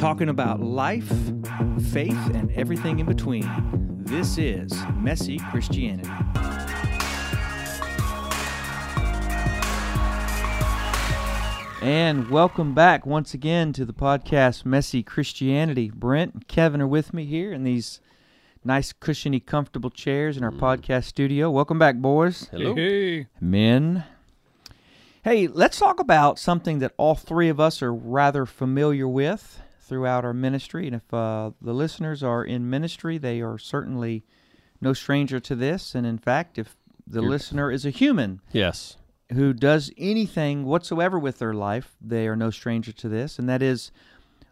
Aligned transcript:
talking 0.00 0.30
about 0.30 0.60
life, 0.60 1.12
faith, 1.92 2.30
and 2.32 2.50
everything 2.52 3.00
in 3.00 3.04
between. 3.04 3.46
This 4.02 4.38
is 4.38 4.72
Messy 4.96 5.38
Christianity. 5.50 6.08
And 11.82 12.30
welcome 12.30 12.72
back 12.72 13.04
once 13.04 13.34
again 13.34 13.74
to 13.74 13.84
the 13.84 13.92
podcast 13.92 14.64
Messy 14.64 15.02
Christianity. 15.02 15.90
Brent 15.94 16.32
and 16.32 16.48
Kevin 16.48 16.80
are 16.80 16.88
with 16.88 17.12
me 17.12 17.26
here 17.26 17.52
in 17.52 17.64
these 17.64 18.00
nice, 18.64 18.94
cushiony, 18.94 19.38
comfortable 19.38 19.90
chairs 19.90 20.38
in 20.38 20.42
our 20.42 20.50
mm. 20.50 20.60
podcast 20.60 21.04
studio. 21.04 21.50
Welcome 21.50 21.78
back, 21.78 21.96
boys. 21.96 22.48
Hello. 22.50 22.74
Hey, 22.74 23.26
Men. 23.38 24.04
Hey, 25.24 25.46
let's 25.46 25.78
talk 25.78 26.00
about 26.00 26.38
something 26.38 26.78
that 26.78 26.94
all 26.96 27.16
three 27.16 27.50
of 27.50 27.60
us 27.60 27.82
are 27.82 27.92
rather 27.92 28.46
familiar 28.46 29.06
with 29.06 29.60
throughout 29.90 30.24
our 30.24 30.32
ministry. 30.32 30.86
And 30.86 30.94
if 30.94 31.12
uh, 31.12 31.50
the 31.60 31.72
listeners 31.74 32.22
are 32.22 32.44
in 32.44 32.70
ministry, 32.70 33.18
they 33.18 33.40
are 33.40 33.58
certainly 33.58 34.24
no 34.80 34.92
stranger 34.92 35.40
to 35.40 35.56
this. 35.56 35.96
And 35.96 36.06
in 36.06 36.16
fact, 36.16 36.58
if 36.58 36.76
the 37.06 37.20
You're- 37.22 37.28
listener 37.30 37.72
is 37.72 37.84
a 37.84 37.90
human 37.90 38.40
Yes. 38.52 38.96
who 39.32 39.52
does 39.52 39.90
anything 39.98 40.64
whatsoever 40.64 41.18
with 41.18 41.38
their 41.38 41.52
life, 41.54 41.96
they 42.00 42.28
are 42.28 42.36
no 42.36 42.50
stranger 42.50 42.92
to 42.92 43.08
this. 43.08 43.36
And 43.36 43.48
that 43.48 43.62
is, 43.62 43.90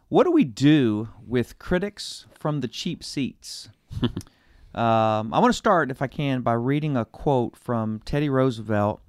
what 0.08 0.24
do 0.24 0.32
we 0.32 0.42
do 0.44 1.08
with 1.24 1.60
critics 1.60 2.26
from 2.36 2.60
the 2.60 2.68
cheap 2.68 3.04
seats? 3.04 3.68
um, 4.02 5.32
I 5.32 5.38
want 5.38 5.50
to 5.52 5.56
start, 5.56 5.90
if 5.92 6.02
I 6.02 6.08
can, 6.08 6.40
by 6.42 6.54
reading 6.54 6.96
a 6.96 7.04
quote 7.04 7.56
from 7.56 8.00
Teddy 8.04 8.28
Roosevelt. 8.28 9.00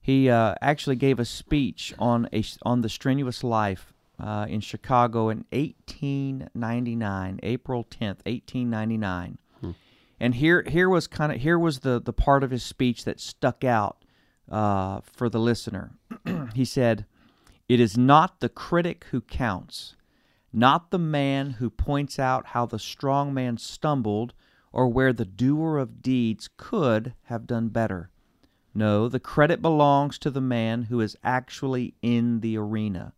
He 0.00 0.28
uh, 0.28 0.54
actually 0.60 0.96
gave 0.96 1.20
a 1.20 1.24
speech 1.24 1.94
on 1.98 2.28
a 2.32 2.42
on 2.62 2.80
the 2.80 2.88
strenuous 2.88 3.44
life 3.44 3.92
uh, 4.18 4.46
in 4.48 4.60
Chicago 4.60 5.28
in 5.28 5.44
1899, 5.50 7.40
April 7.42 7.84
10th, 7.84 8.24
1899. 8.26 9.38
And 10.20 10.34
here 10.34 10.64
here 10.66 10.88
was 10.88 11.06
kind 11.06 11.30
of 11.30 11.40
here 11.40 11.58
was 11.58 11.80
the 11.80 12.00
the 12.00 12.12
part 12.12 12.42
of 12.42 12.50
his 12.50 12.64
speech 12.64 13.04
that 13.04 13.20
stuck 13.20 13.62
out 13.62 14.04
uh, 14.50 15.00
for 15.02 15.28
the 15.28 15.38
listener. 15.38 15.92
he 16.54 16.64
said, 16.64 17.06
"It 17.68 17.78
is 17.78 17.96
not 17.96 18.40
the 18.40 18.48
critic 18.48 19.06
who 19.10 19.20
counts, 19.20 19.94
not 20.52 20.90
the 20.90 20.98
man 20.98 21.50
who 21.50 21.70
points 21.70 22.18
out 22.18 22.46
how 22.46 22.66
the 22.66 22.80
strong 22.80 23.32
man 23.32 23.58
stumbled 23.58 24.34
or 24.72 24.88
where 24.88 25.12
the 25.12 25.24
doer 25.24 25.78
of 25.78 26.02
deeds 26.02 26.48
could 26.56 27.14
have 27.24 27.46
done 27.46 27.68
better. 27.68 28.10
No, 28.74 29.08
the 29.08 29.20
credit 29.20 29.62
belongs 29.62 30.18
to 30.18 30.30
the 30.30 30.40
man 30.40 30.84
who 30.84 31.00
is 31.00 31.16
actually 31.24 31.94
in 32.02 32.40
the 32.40 32.56
arena, 32.56 33.14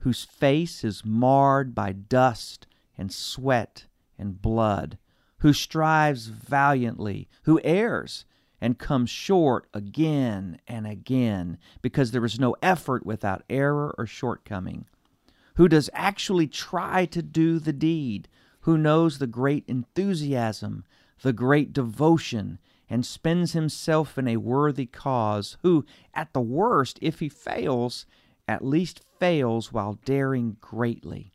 whose 0.00 0.24
face 0.24 0.84
is 0.84 1.04
marred 1.04 1.74
by 1.74 1.92
dust 1.92 2.66
and 2.96 3.12
sweat 3.12 3.86
and 4.18 4.40
blood, 4.40 4.98
who 5.38 5.52
strives 5.52 6.26
valiantly, 6.26 7.28
who 7.42 7.60
errs 7.62 8.24
and 8.60 8.78
comes 8.78 9.10
short 9.10 9.68
again 9.72 10.60
and 10.66 10.86
again 10.86 11.58
because 11.82 12.10
there 12.10 12.24
is 12.24 12.40
no 12.40 12.56
effort 12.62 13.06
without 13.06 13.44
error 13.48 13.94
or 13.96 14.06
shortcoming 14.06 14.86
who 15.58 15.66
does 15.68 15.90
actually 15.92 16.46
try 16.46 17.04
to 17.04 17.20
do 17.20 17.58
the 17.58 17.72
deed, 17.72 18.28
who 18.60 18.78
knows 18.78 19.18
the 19.18 19.26
great 19.26 19.64
enthusiasm, 19.66 20.84
the 21.22 21.32
great 21.32 21.72
devotion, 21.72 22.60
and 22.88 23.04
spends 23.04 23.54
himself 23.54 24.16
in 24.16 24.28
a 24.28 24.36
worthy 24.36 24.86
cause, 24.86 25.56
who, 25.62 25.84
at 26.14 26.32
the 26.32 26.40
worst, 26.40 26.96
if 27.02 27.18
he 27.18 27.28
fails, 27.28 28.06
at 28.48 28.64
least 28.64 29.02
fails 29.20 29.72
while 29.72 29.98
daring 30.04 30.56
greatly. 30.60 31.32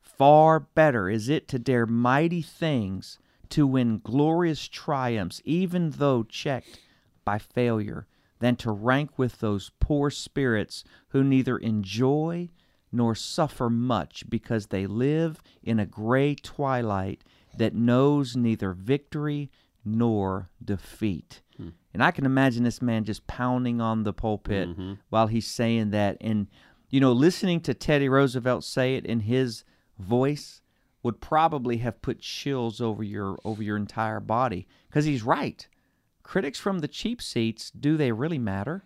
Far 0.00 0.60
better 0.60 1.08
is 1.08 1.30
it 1.30 1.48
to 1.48 1.58
dare 1.58 1.86
mighty 1.86 2.42
things, 2.42 3.18
to 3.48 3.66
win 3.66 4.00
glorious 4.04 4.68
triumphs, 4.68 5.40
even 5.44 5.90
though 5.92 6.22
checked 6.22 6.78
by 7.24 7.38
failure, 7.38 8.06
than 8.38 8.54
to 8.56 8.70
rank 8.70 9.18
with 9.18 9.40
those 9.40 9.70
poor 9.80 10.10
spirits 10.10 10.84
who 11.08 11.24
neither 11.24 11.56
enjoy 11.58 12.50
nor 12.92 13.14
suffer 13.14 13.70
much 13.70 14.28
because 14.28 14.66
they 14.66 14.86
live 14.86 15.40
in 15.62 15.78
a 15.78 15.86
gray 15.86 16.34
twilight 16.34 17.22
that 17.56 17.74
knows 17.74 18.36
neither 18.36 18.72
victory 18.72 19.50
nor 19.84 20.50
defeat. 20.62 21.40
Hmm. 21.60 21.68
And 21.92 22.02
I 22.02 22.10
can 22.10 22.24
imagine 22.24 22.64
this 22.64 22.80
man 22.80 23.04
just 23.04 23.26
pounding 23.26 23.80
on 23.80 24.04
the 24.04 24.12
pulpit 24.12 24.68
mm-hmm. 24.68 24.94
while 25.10 25.26
he's 25.26 25.46
saying 25.46 25.90
that. 25.90 26.16
And, 26.20 26.46
you 26.88 27.00
know, 27.00 27.12
listening 27.12 27.60
to 27.62 27.74
Teddy 27.74 28.08
Roosevelt 28.08 28.64
say 28.64 28.94
it 28.94 29.06
in 29.06 29.20
his 29.20 29.64
voice 29.98 30.62
would 31.02 31.20
probably 31.20 31.78
have 31.78 32.02
put 32.02 32.20
chills 32.20 32.80
over 32.80 33.02
your 33.02 33.38
over 33.44 33.62
your 33.62 33.76
entire 33.76 34.20
body 34.20 34.66
because 34.88 35.04
he's 35.04 35.22
right. 35.22 35.66
Critics 36.22 36.58
from 36.60 36.78
the 36.78 36.88
cheap 36.88 37.20
seats, 37.20 37.70
do 37.70 37.96
they 37.96 38.12
really 38.12 38.38
matter? 38.38 38.84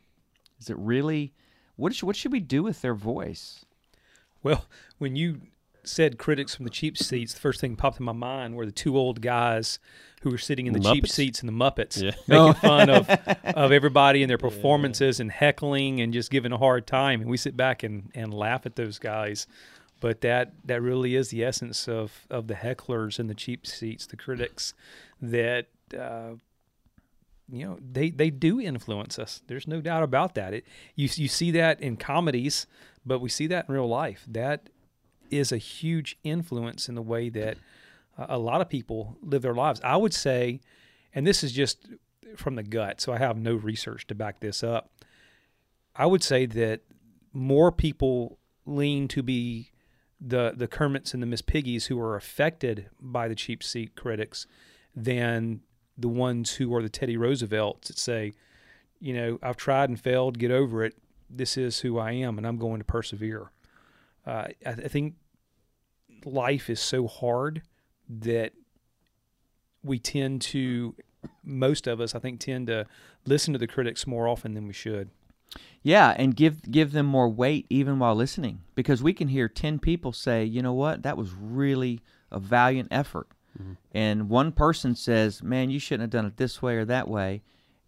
Is 0.60 0.70
it 0.70 0.78
really 0.78 1.34
what 1.76 1.94
should, 1.94 2.06
what 2.06 2.16
should 2.16 2.32
we 2.32 2.40
do 2.40 2.62
with 2.62 2.82
their 2.82 2.94
voice? 2.94 3.64
well, 4.44 4.66
when 4.98 5.16
you 5.16 5.40
said 5.86 6.18
critics 6.18 6.54
from 6.54 6.64
the 6.64 6.70
cheap 6.70 6.96
seats, 6.98 7.34
the 7.34 7.40
first 7.40 7.60
thing 7.60 7.72
that 7.72 7.78
popped 7.78 7.98
in 8.00 8.04
my 8.06 8.12
mind 8.12 8.56
were 8.56 8.66
the 8.66 8.72
two 8.72 8.96
old 8.96 9.20
guys 9.20 9.78
who 10.22 10.30
were 10.30 10.38
sitting 10.38 10.66
in 10.66 10.72
the 10.72 10.80
cheap 10.80 11.06
seats 11.08 11.42
in 11.42 11.46
the 11.46 11.52
Muppets, 11.52 12.00
Yeah. 12.02 12.12
making 12.26 12.54
fun 12.60 12.88
of 12.90 13.10
of 13.44 13.72
everybody 13.72 14.22
and 14.22 14.30
their 14.30 14.38
performances 14.38 15.20
and 15.20 15.30
heckling 15.30 16.00
and 16.00 16.12
just 16.12 16.30
giving 16.30 16.52
a 16.52 16.58
hard 16.58 16.86
time. 16.86 17.20
And 17.20 17.28
we 17.30 17.36
sit 17.36 17.56
back 17.56 17.82
and, 17.82 18.10
and 18.14 18.32
laugh 18.32 18.64
at 18.66 18.76
those 18.76 18.98
guys. 18.98 19.46
But 20.00 20.20
that, 20.22 20.52
that 20.64 20.82
really 20.82 21.14
is 21.14 21.28
the 21.30 21.44
essence 21.44 21.88
of, 21.88 22.26
of 22.30 22.46
the 22.46 22.54
hecklers 22.54 23.18
and 23.18 23.30
the 23.30 23.34
cheap 23.34 23.66
seats, 23.66 24.06
the 24.06 24.16
critics 24.16 24.74
that 25.22 25.68
uh, 25.98 26.32
you 27.50 27.64
know 27.66 27.78
they 27.92 28.10
they 28.10 28.30
do 28.30 28.60
influence 28.60 29.18
us. 29.18 29.42
There's 29.46 29.66
no 29.68 29.80
doubt 29.80 30.02
about 30.02 30.34
that. 30.34 30.54
It 30.54 30.64
you 30.96 31.08
you 31.14 31.28
see 31.28 31.50
that 31.52 31.80
in 31.80 31.96
comedies, 31.96 32.66
but 33.04 33.18
we 33.20 33.28
see 33.28 33.46
that 33.48 33.68
in 33.68 33.74
real 33.74 33.88
life. 33.88 34.24
That 34.26 34.68
is 35.38 35.52
a 35.52 35.58
huge 35.58 36.18
influence 36.24 36.88
in 36.88 36.94
the 36.94 37.02
way 37.02 37.28
that 37.30 37.56
uh, 38.18 38.26
a 38.28 38.38
lot 38.38 38.60
of 38.60 38.68
people 38.68 39.16
live 39.22 39.42
their 39.42 39.54
lives. 39.54 39.80
I 39.82 39.96
would 39.96 40.14
say, 40.14 40.60
and 41.14 41.26
this 41.26 41.42
is 41.42 41.52
just 41.52 41.88
from 42.36 42.56
the 42.56 42.62
gut, 42.62 43.00
so 43.00 43.12
I 43.12 43.18
have 43.18 43.36
no 43.36 43.54
research 43.54 44.06
to 44.08 44.14
back 44.14 44.40
this 44.40 44.62
up. 44.62 44.90
I 45.96 46.06
would 46.06 46.22
say 46.22 46.46
that 46.46 46.80
more 47.32 47.70
people 47.70 48.38
lean 48.66 49.08
to 49.08 49.22
be 49.22 49.70
the 50.20 50.54
the 50.56 50.68
Kermits 50.68 51.12
and 51.12 51.22
the 51.22 51.26
Miss 51.26 51.42
Piggies 51.42 51.86
who 51.86 52.00
are 52.00 52.16
affected 52.16 52.88
by 53.00 53.28
the 53.28 53.34
cheap 53.34 53.62
seat 53.62 53.94
critics 53.94 54.46
than 54.94 55.60
the 55.96 56.08
ones 56.08 56.54
who 56.54 56.74
are 56.74 56.82
the 56.82 56.88
Teddy 56.88 57.16
Roosevelts 57.16 57.88
that 57.88 57.98
say, 57.98 58.32
you 59.00 59.12
know, 59.12 59.38
I've 59.42 59.56
tried 59.56 59.88
and 59.88 60.00
failed, 60.00 60.38
get 60.38 60.50
over 60.50 60.84
it. 60.84 60.96
This 61.28 61.56
is 61.56 61.80
who 61.80 61.98
I 61.98 62.12
am, 62.12 62.38
and 62.38 62.46
I'm 62.46 62.58
going 62.58 62.78
to 62.78 62.84
persevere. 62.84 63.50
Uh, 64.26 64.48
I, 64.66 64.70
I 64.70 64.88
think 64.88 65.14
life 66.26 66.70
is 66.70 66.80
so 66.80 67.06
hard 67.06 67.62
that 68.08 68.52
we 69.82 69.98
tend 69.98 70.40
to, 70.42 70.94
most 71.42 71.86
of 71.86 72.00
us, 72.00 72.14
I 72.14 72.18
think, 72.18 72.40
tend 72.40 72.66
to 72.68 72.86
listen 73.26 73.52
to 73.52 73.58
the 73.58 73.66
critics 73.66 74.06
more 74.06 74.28
often 74.28 74.54
than 74.54 74.66
we 74.66 74.72
should. 74.72 75.10
Yeah, 75.82 76.14
and 76.16 76.34
give 76.34 76.68
give 76.70 76.92
them 76.92 77.06
more 77.06 77.28
weight 77.28 77.66
even 77.70 77.98
while 77.98 78.14
listening 78.14 78.62
because 78.74 79.02
we 79.02 79.12
can 79.12 79.28
hear 79.28 79.48
10 79.48 79.78
people 79.78 80.12
say, 80.12 80.44
"You 80.44 80.62
know 80.62 80.72
what? 80.72 81.02
That 81.02 81.16
was 81.16 81.32
really 81.32 82.00
a 82.32 82.40
valiant 82.40 82.88
effort." 82.90 83.28
And 83.92 84.28
one 84.28 84.50
person 84.50 84.96
says, 84.96 85.42
"Man, 85.42 85.70
you 85.70 85.78
shouldn't 85.78 86.02
have 86.02 86.10
done 86.10 86.26
it 86.26 86.38
this 86.38 86.60
way 86.60 86.76
or 86.76 86.84
that 86.86 87.06
way." 87.06 87.42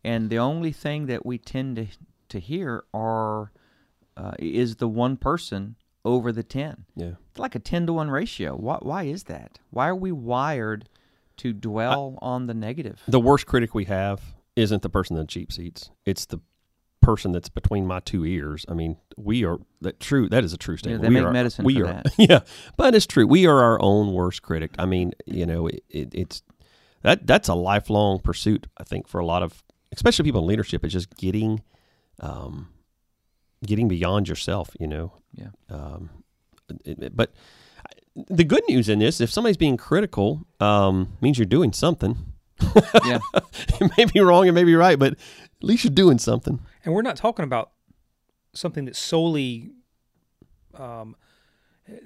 And 0.04 0.30
the 0.30 0.38
only 0.38 0.70
thing 0.70 1.06
that 1.06 1.26
we 1.26 1.38
tend 1.38 1.76
to 1.76 1.86
to 2.28 2.38
hear 2.38 2.84
are 2.92 3.50
uh, 4.16 4.32
is 4.38 4.76
the 4.76 4.88
one 4.88 5.16
person 5.16 5.76
over 6.06 6.32
the 6.32 6.42
10. 6.42 6.86
Yeah. 6.94 7.12
It's 7.30 7.38
like 7.38 7.54
a 7.54 7.58
10 7.58 7.86
to 7.86 7.92
1 7.92 8.10
ratio. 8.10 8.54
Why 8.54 8.78
why 8.80 9.02
is 9.02 9.24
that? 9.24 9.58
Why 9.70 9.88
are 9.88 9.96
we 9.96 10.12
wired 10.12 10.88
to 11.38 11.52
dwell 11.52 12.18
on 12.22 12.46
the 12.46 12.54
negative? 12.54 13.02
The 13.06 13.20
worst 13.20 13.46
critic 13.46 13.74
we 13.74 13.84
have 13.86 14.22
isn't 14.54 14.82
the 14.82 14.88
person 14.88 15.16
in 15.16 15.22
the 15.22 15.26
cheap 15.26 15.52
seats. 15.52 15.90
It's 16.06 16.24
the 16.24 16.40
person 17.02 17.32
that's 17.32 17.48
between 17.48 17.86
my 17.86 18.00
two 18.00 18.24
ears. 18.24 18.64
I 18.68 18.74
mean, 18.74 18.96
we 19.16 19.44
are 19.44 19.58
that 19.82 20.00
true. 20.00 20.28
That 20.28 20.44
is 20.44 20.52
a 20.52 20.56
true 20.56 20.76
statement. 20.76 21.02
they 21.02 21.08
we 21.08 21.14
make 21.14 21.24
are, 21.24 21.32
medicine 21.32 21.64
we 21.64 21.74
for 21.74 21.86
are, 21.86 21.92
that. 21.92 22.06
Yeah, 22.18 22.40
but 22.76 22.94
it's 22.94 23.06
true. 23.06 23.26
We 23.26 23.46
are 23.46 23.62
our 23.62 23.80
own 23.82 24.12
worst 24.12 24.42
critic. 24.42 24.72
I 24.78 24.86
mean, 24.86 25.12
you 25.26 25.44
know, 25.44 25.66
it, 25.66 25.84
it, 25.90 26.14
it's 26.14 26.42
that 27.02 27.26
that's 27.26 27.48
a 27.48 27.54
lifelong 27.54 28.20
pursuit. 28.20 28.66
I 28.78 28.84
think 28.84 29.08
for 29.08 29.20
a 29.20 29.26
lot 29.26 29.42
of, 29.42 29.62
especially 29.92 30.24
people 30.24 30.40
in 30.42 30.46
leadership, 30.46 30.84
is 30.84 30.92
just 30.92 31.14
getting, 31.16 31.62
um, 32.20 32.68
getting 33.66 33.88
beyond 33.88 34.28
yourself. 34.28 34.70
You 34.80 34.86
know. 34.86 35.12
Yeah. 35.34 35.48
Um, 35.70 36.10
it- 36.84 36.98
it- 37.02 37.16
but 37.16 37.32
the 38.14 38.44
good 38.44 38.62
news 38.68 38.88
in 38.88 38.98
this, 39.00 39.20
if 39.20 39.30
somebody's 39.30 39.56
being 39.58 39.76
critical, 39.76 40.46
um, 40.60 41.16
means 41.20 41.38
you're 41.38 41.44
doing 41.46 41.72
something. 41.72 42.16
Yeah. 43.04 43.18
it 43.34 43.92
may 43.98 44.06
be 44.06 44.20
wrong, 44.20 44.46
it 44.46 44.52
may 44.52 44.64
be 44.64 44.74
right, 44.74 44.98
but 44.98 45.12
at 45.12 45.18
least 45.62 45.84
you're 45.84 45.92
doing 45.92 46.18
something. 46.18 46.58
And 46.84 46.94
we're 46.94 47.02
not 47.02 47.16
talking 47.16 47.44
about 47.44 47.72
something 48.54 48.86
that's 48.86 48.98
solely 48.98 49.72
um, 50.74 51.14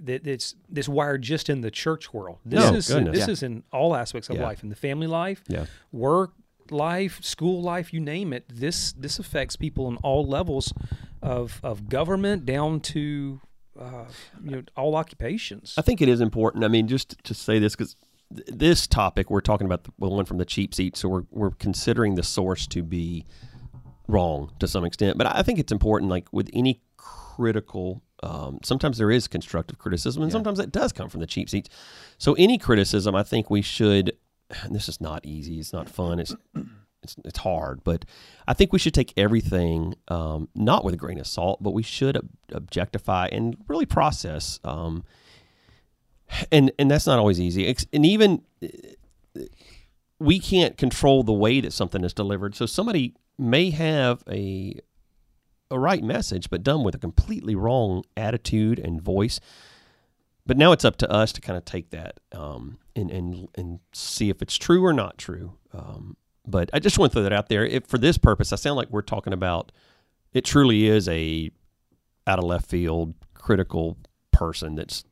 that 0.01 0.27
it's 0.27 0.57
this 0.69 0.89
wired 0.89 1.23
just 1.23 1.49
in 1.49 1.61
the 1.61 1.71
church 1.71 2.13
world. 2.13 2.39
This 2.45 2.65
Oh, 2.65 2.75
is 2.75 2.89
goodness. 2.89 3.19
this 3.19 3.27
Yeah. 3.29 3.33
is 3.33 3.43
in 3.45 3.63
all 3.73 3.95
aspects 3.95 4.29
of 4.29 4.37
Yeah. 4.37 4.43
life, 4.43 4.63
in 4.63 4.69
the 4.69 4.77
family 4.77 5.07
life, 5.07 5.43
Yeah. 5.49 5.67
work 5.93 6.33
life, 6.71 7.23
school 7.25 7.63
life, 7.63 7.93
you 7.93 8.01
name 8.01 8.33
it. 8.33 8.45
This 8.49 8.93
this 8.93 9.19
affects 9.19 9.57
people 9.57 9.87
on 9.87 9.97
all 9.99 10.27
levels 10.27 10.73
of 11.23 11.61
of 11.63 11.89
government 11.89 12.47
down 12.47 12.81
to 12.81 13.41
uh, 13.79 14.07
you 14.43 14.51
know 14.51 14.63
all 14.77 14.97
occupations. 14.97 15.75
I 15.77 15.83
think 15.83 16.01
it 16.01 16.09
is 16.09 16.21
important. 16.21 16.65
I 16.65 16.69
mean, 16.69 16.89
just 16.89 17.23
to 17.25 17.35
say 17.35 17.59
this 17.59 17.77
because 17.77 17.97
th- 18.35 18.49
this 18.49 18.87
topic 18.87 19.31
we're 19.31 19.41
talking 19.41 19.67
about 19.67 19.85
the 19.85 19.93
one 19.97 20.25
from 20.25 20.39
the 20.39 20.45
cheap 20.45 20.75
seat, 20.75 20.97
so 20.97 21.09
we're 21.09 21.25
we're 21.31 21.51
considering 21.51 22.15
the 22.15 22.23
source 22.23 22.67
to 22.69 22.83
be 22.83 23.25
wrong 24.09 24.53
to 24.59 24.67
some 24.67 24.85
extent. 24.85 25.19
But 25.19 25.27
I 25.27 25.43
think 25.43 25.59
it's 25.59 25.73
important, 25.73 26.11
like 26.11 26.33
with 26.33 26.51
any 26.53 26.83
critical. 26.97 28.03
Um, 28.23 28.59
sometimes 28.63 28.99
there 28.99 29.11
is 29.11 29.27
constructive 29.29 29.79
criticism, 29.79 30.23
and 30.23 30.31
sometimes 30.31 30.59
it 30.59 30.73
does 30.73 30.93
come 30.93 31.09
from 31.09 31.21
the 31.21 31.27
cheap 31.27 31.49
seats. 31.49 31.71
So 32.19 32.35
any 32.35 32.59
criticism, 32.59 33.15
I 33.15 33.23
think 33.23 33.49
we 33.49 33.63
should. 33.63 34.15
And 34.63 34.75
this 34.75 34.89
is 34.89 35.01
not 35.01 35.25
easy. 35.25 35.59
It's 35.59 35.73
not 35.73 35.89
fun. 35.89 36.19
It's 36.19 36.35
it's, 37.03 37.17
it's 37.25 37.39
hard, 37.39 37.83
but 37.85 38.05
I 38.47 38.55
think 38.55 38.73
we 38.73 38.79
should 38.79 38.95
take 38.95 39.13
everything 39.17 39.95
um, 40.09 40.49
not 40.55 40.85
with 40.85 40.95
a 40.95 40.97
grain 40.97 41.19
of 41.19 41.27
salt, 41.27 41.63
but 41.63 41.73
we 41.73 41.83
should 41.83 42.17
ob- 42.17 42.29
objectify 42.53 43.29
and 43.33 43.57
really 43.69 43.87
process. 43.87 44.61
Um, 44.65 45.05
and 46.53 46.71
and 46.79 46.91
that's 46.91 47.07
not 47.07 47.19
always 47.19 47.41
easy. 47.41 47.75
And 47.93 48.07
even 48.07 48.43
uh, 48.63 49.43
we 50.19 50.39
can't 50.39 50.77
control 50.77 51.23
the 51.23 51.33
way 51.33 51.61
that 51.61 51.73
something 51.73 52.05
is 52.05 52.13
delivered. 52.13 52.55
So 52.55 52.67
somebody 52.67 53.15
may 53.39 53.71
have 53.71 54.23
a 54.29 54.79
a 55.71 55.79
right 55.79 56.03
message, 56.03 56.51
but 56.51 56.63
done 56.63 56.83
with 56.83 56.95
a 56.95 56.99
completely 56.99 57.55
wrong 57.55 58.05
attitude 58.17 58.79
and 58.79 59.01
voice. 59.01 59.41
But 60.47 60.57
now 60.57 60.73
it's 60.73 60.85
up 60.85 60.97
to 60.97 61.11
us 61.11 61.33
to 61.33 61.41
kind 61.41 61.57
of 61.57 61.65
take 61.65 61.91
that 61.91 62.21
um, 62.33 62.79
and 62.97 63.11
and 63.11 63.49
and 63.55 63.81
see 63.93 64.31
if 64.31 64.43
it's 64.43 64.57
true 64.57 64.85
or 64.85 64.93
not 64.93 65.19
true. 65.19 65.55
Um, 65.73 66.17
but 66.51 66.71
I 66.73 66.79
just 66.79 66.99
want 66.99 67.13
to 67.13 67.15
throw 67.15 67.23
that 67.23 67.33
out 67.33 67.49
there. 67.49 67.65
If 67.65 67.87
for 67.87 67.99
this 67.99 68.19
purpose, 68.19 68.53
I 68.53 68.57
sound 68.57 68.77
like 68.77 68.91
we're 68.91 69.03
talking 69.03 69.33
about 69.33 69.73
it. 70.33 70.45
Truly 70.45 70.87
is 70.87 71.09
a 71.09 71.51
out 72.27 72.39
of 72.39 72.45
left 72.45 72.67
field 72.67 73.15
critical 73.35 73.97
person 74.33 74.75
that's 74.75 75.05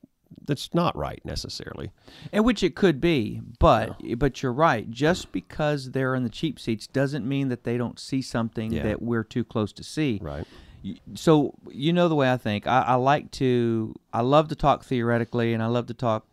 that's 0.46 0.72
not 0.74 0.96
right 0.96 1.20
necessarily. 1.24 1.90
and 2.32 2.44
which 2.44 2.62
it 2.62 2.74
could 2.74 3.00
be, 3.00 3.40
but 3.58 4.00
but 4.18 4.42
you're 4.42 4.52
right. 4.52 4.90
Just 4.90 5.32
because 5.32 5.90
they're 5.92 6.14
in 6.14 6.22
the 6.22 6.28
cheap 6.30 6.58
seats 6.60 6.86
doesn't 6.86 7.26
mean 7.26 7.48
that 7.48 7.64
they 7.64 7.76
don't 7.78 7.98
see 7.98 8.22
something 8.22 8.72
Yeah. 8.72 8.82
that 8.84 9.02
we're 9.02 9.24
too 9.24 9.44
close 9.44 9.72
to 9.74 9.82
see. 9.84 10.18
Right. 10.22 10.46
So 11.14 11.54
you 11.70 11.92
know 11.92 12.08
the 12.08 12.14
way 12.14 12.30
I 12.32 12.36
think. 12.36 12.66
I, 12.66 12.82
I 12.82 12.94
like 12.94 13.30
to. 13.32 13.94
I 14.12 14.20
love 14.20 14.48
to 14.48 14.54
talk 14.54 14.84
theoretically, 14.84 15.52
and 15.52 15.62
I 15.62 15.66
love 15.66 15.86
to 15.86 15.94
talk 15.94 16.26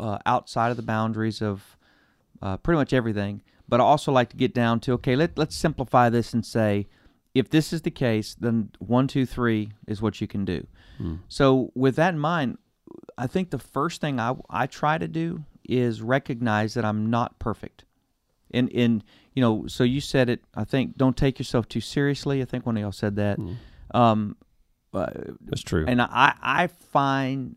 uh, 0.00 0.18
outside 0.26 0.70
of 0.70 0.76
the 0.76 0.82
boundaries 0.82 1.42
of 1.42 1.76
uh, 2.40 2.56
pretty 2.56 2.78
much 2.78 2.92
everything. 2.92 3.42
But 3.68 3.80
I 3.80 3.84
also 3.84 4.12
like 4.12 4.28
to 4.30 4.36
get 4.36 4.54
down 4.54 4.80
to 4.80 4.92
okay. 4.94 5.16
Let 5.16 5.38
let's 5.38 5.56
simplify 5.56 6.10
this 6.10 6.34
and 6.34 6.44
say, 6.44 6.86
if 7.34 7.48
this 7.50 7.72
is 7.72 7.82
the 7.82 7.90
case, 7.90 8.34
then 8.34 8.70
one, 8.78 9.08
two, 9.08 9.26
three 9.26 9.72
is 9.86 10.00
what 10.02 10.20
you 10.20 10.26
can 10.26 10.44
do. 10.44 10.66
So 11.28 11.72
with 11.74 11.96
that 11.96 12.14
in 12.14 12.20
mind, 12.20 12.58
I 13.18 13.26
think 13.26 13.50
the 13.50 13.58
first 13.58 14.00
thing 14.00 14.20
I 14.20 14.34
I 14.48 14.66
try 14.66 14.98
to 14.98 15.08
do 15.08 15.44
is 15.64 16.02
recognize 16.02 16.74
that 16.74 16.84
I'm 16.84 17.10
not 17.10 17.38
perfect. 17.38 17.84
And 18.52 18.68
in 18.68 19.02
you 19.32 19.40
know, 19.40 19.66
so 19.66 19.82
you 19.82 20.00
said 20.00 20.28
it. 20.28 20.42
I 20.54 20.64
think 20.64 20.96
don't 20.96 21.16
take 21.16 21.38
yourself 21.40 21.68
too 21.68 21.80
seriously. 21.80 22.40
I 22.42 22.44
think 22.44 22.66
one 22.66 22.76
of 22.76 22.82
y'all 22.82 22.92
said 22.92 23.16
that. 23.16 23.38
Um, 23.92 24.36
uh, 24.92 25.10
That's 25.40 25.62
true. 25.62 25.84
and 25.88 26.00
I 26.00 26.34
I 26.40 26.66
find 26.68 27.56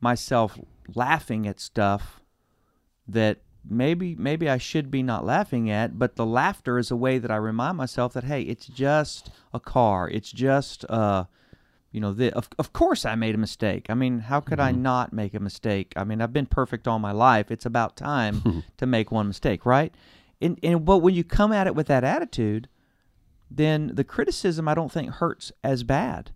myself 0.00 0.58
laughing 0.94 1.48
at 1.48 1.58
stuff 1.58 2.22
that 3.08 3.38
maybe 3.68 4.14
maybe 4.16 4.48
I 4.48 4.58
should 4.58 4.90
be 4.90 5.02
not 5.02 5.24
laughing 5.24 5.70
at, 5.70 5.98
but 5.98 6.16
the 6.16 6.26
laughter 6.26 6.78
is 6.78 6.90
a 6.90 6.96
way 6.96 7.18
that 7.18 7.30
I 7.30 7.36
remind 7.36 7.76
myself 7.76 8.12
that 8.14 8.24
hey, 8.24 8.42
it's 8.42 8.66
just 8.66 9.30
a 9.52 9.60
car. 9.60 10.08
It's 10.08 10.30
just 10.30 10.84
uh 10.88 11.24
you 11.92 12.00
know, 12.00 12.12
the, 12.12 12.32
of 12.34 12.48
of 12.58 12.72
course 12.72 13.04
I 13.04 13.14
made 13.16 13.34
a 13.34 13.38
mistake. 13.38 13.86
I 13.88 13.94
mean, 13.94 14.20
how 14.20 14.40
could 14.40 14.60
I 14.60 14.70
not 14.70 15.12
make 15.12 15.34
a 15.34 15.40
mistake? 15.40 15.92
I 15.96 16.04
mean, 16.04 16.20
I've 16.20 16.32
been 16.32 16.46
perfect 16.46 16.86
all 16.86 17.00
my 17.00 17.10
life. 17.12 17.50
It's 17.50 17.66
about 17.66 17.96
time 17.96 18.62
to 18.76 18.86
make 18.86 19.10
one 19.10 19.26
mistake, 19.26 19.66
right? 19.66 19.92
And 20.40 20.58
and 20.62 20.84
but 20.84 20.98
when 20.98 21.14
you 21.14 21.24
come 21.24 21.52
at 21.52 21.66
it 21.66 21.74
with 21.74 21.88
that 21.88 22.04
attitude, 22.04 22.68
then 23.50 23.90
the 23.94 24.04
criticism 24.04 24.68
I 24.68 24.74
don't 24.74 24.92
think 24.92 25.10
hurts 25.10 25.50
as 25.64 25.82
bad 25.82 26.30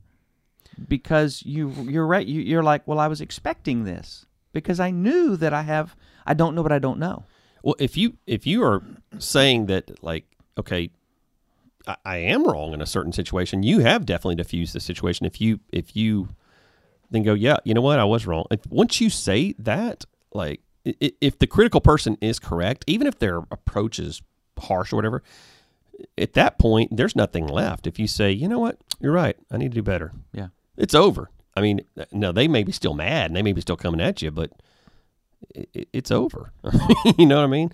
because 0.89 1.43
you 1.47 1.71
you're 1.71 2.07
right 2.07 2.27
you, 2.27 2.41
you're 2.41 2.63
like 2.63 2.87
well 2.89 2.99
I 2.99 3.07
was 3.07 3.21
expecting 3.21 3.85
this 3.85 4.27
because 4.55 4.81
I 4.81 4.91
knew 4.91 5.37
that 5.37 5.53
I 5.53 5.63
have 5.63 5.95
I 6.25 6.33
don't 6.33 6.55
know 6.55 6.63
what 6.63 6.73
I 6.73 6.79
don't 6.79 6.99
know 6.99 7.25
Well, 7.63 7.77
if 7.79 7.99
you 7.99 8.17
if 8.27 8.47
you 8.47 8.65
are 8.65 8.83
saying 9.19 9.67
that 9.67 10.03
like 10.03 10.25
okay, 10.57 10.91
I, 11.87 11.97
I 12.05 12.17
am 12.17 12.47
wrong 12.47 12.73
in 12.73 12.81
a 12.81 12.87
certain 12.87 13.13
situation, 13.13 13.63
you 13.63 13.81
have 13.81 14.07
definitely 14.07 14.37
diffused 14.37 14.75
the 14.75 14.81
situation. 14.81 15.27
If 15.27 15.41
you 15.41 15.61
if 15.71 15.95
you 15.95 16.31
then 17.11 17.23
go, 17.23 17.35
yeah, 17.35 17.59
you 17.65 17.75
know 17.75 17.83
what, 17.83 17.99
I 17.99 18.05
was 18.05 18.27
wrong. 18.27 18.45
If, 18.51 18.67
once 18.69 19.01
you 19.01 19.11
say 19.11 19.55
that, 19.59 20.05
like 20.33 20.61
if 20.85 21.39
the 21.39 21.47
critical 21.47 21.81
person 21.81 22.17
is 22.21 22.39
correct, 22.39 22.85
even 22.87 23.07
if 23.07 23.19
their 23.19 23.39
approach 23.51 23.99
is 23.99 24.23
harsh 24.59 24.93
or 24.93 24.97
whatever, 24.97 25.23
at 26.19 26.35
that 26.35 26.59
point 26.59 26.97
there's 26.97 27.17
nothing 27.17 27.47
left. 27.47 27.87
If 27.87 27.99
you 27.99 28.07
say, 28.07 28.33
you 28.33 28.49
know 28.49 28.59
what, 28.59 28.79
you're 29.01 29.13
right, 29.13 29.37
I 29.51 29.57
need 29.57 29.71
to 29.73 29.77
do 29.77 29.83
better. 29.83 30.13
yeah 30.33 30.49
It's 30.77 30.95
over. 30.95 31.31
I 31.57 31.61
mean, 31.61 31.83
no, 32.13 32.33
they 32.33 32.49
may 32.49 32.63
be 32.65 32.73
still 32.73 32.95
mad 32.95 33.27
and 33.31 33.37
they 33.37 33.43
may 33.43 33.53
be 33.53 33.61
still 33.61 33.77
coming 33.77 34.01
at 34.01 34.23
you, 34.23 34.31
but 34.31 34.51
it, 35.55 35.69
it- 35.75 35.89
it's 35.93 36.11
over. 36.11 36.53
you 37.19 37.27
know 37.27 37.37
what 37.37 37.45
I 37.45 37.49
mean? 37.49 37.73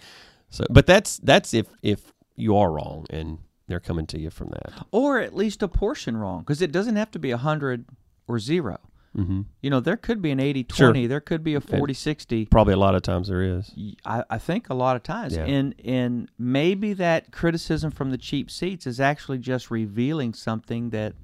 So, 0.50 0.64
but 0.70 0.86
that's 0.86 1.18
that's 1.18 1.54
if 1.54 1.66
if 1.82 2.12
you 2.36 2.56
are 2.56 2.70
wrong 2.72 3.06
and 3.10 3.38
they're 3.68 3.80
coming 3.80 4.06
to 4.06 4.18
you 4.18 4.30
from 4.30 4.48
that. 4.48 4.84
or 4.90 5.20
at 5.20 5.34
least 5.36 5.62
a 5.62 5.68
portion 5.68 6.16
wrong 6.16 6.40
because 6.40 6.60
it 6.60 6.72
doesn't 6.72 6.96
have 6.96 7.10
to 7.12 7.18
be 7.20 7.30
a 7.30 7.36
hundred 7.36 7.84
or 8.26 8.38
zero 8.38 8.78
Mm-hmm. 9.16 9.40
you 9.60 9.70
know 9.70 9.80
there 9.80 9.96
could 9.96 10.22
be 10.22 10.30
an 10.30 10.38
80 10.38 10.66
Sure. 10.72 10.86
20 10.92 11.08
there 11.08 11.20
could 11.20 11.42
be 11.42 11.56
a 11.56 11.60
40 11.60 11.94
60 11.94 12.46
Probably 12.46 12.74
a 12.74 12.76
lot 12.76 12.94
of 12.94 13.02
times 13.02 13.26
there 13.26 13.42
is. 13.42 13.72
I, 14.04 14.22
I 14.30 14.38
think 14.38 14.70
a 14.70 14.74
lot 14.74 14.94
of 14.94 15.02
times 15.02 15.34
Yeah. 15.34 15.46
and 15.46 15.74
and 15.84 16.28
maybe 16.38 16.92
that 16.92 17.32
criticism 17.32 17.90
from 17.90 18.12
the 18.12 18.18
cheap 18.18 18.52
seats 18.52 18.86
is 18.86 19.00
actually 19.00 19.38
just 19.38 19.68
revealing 19.68 20.32
something 20.32 20.90
that 20.90 21.14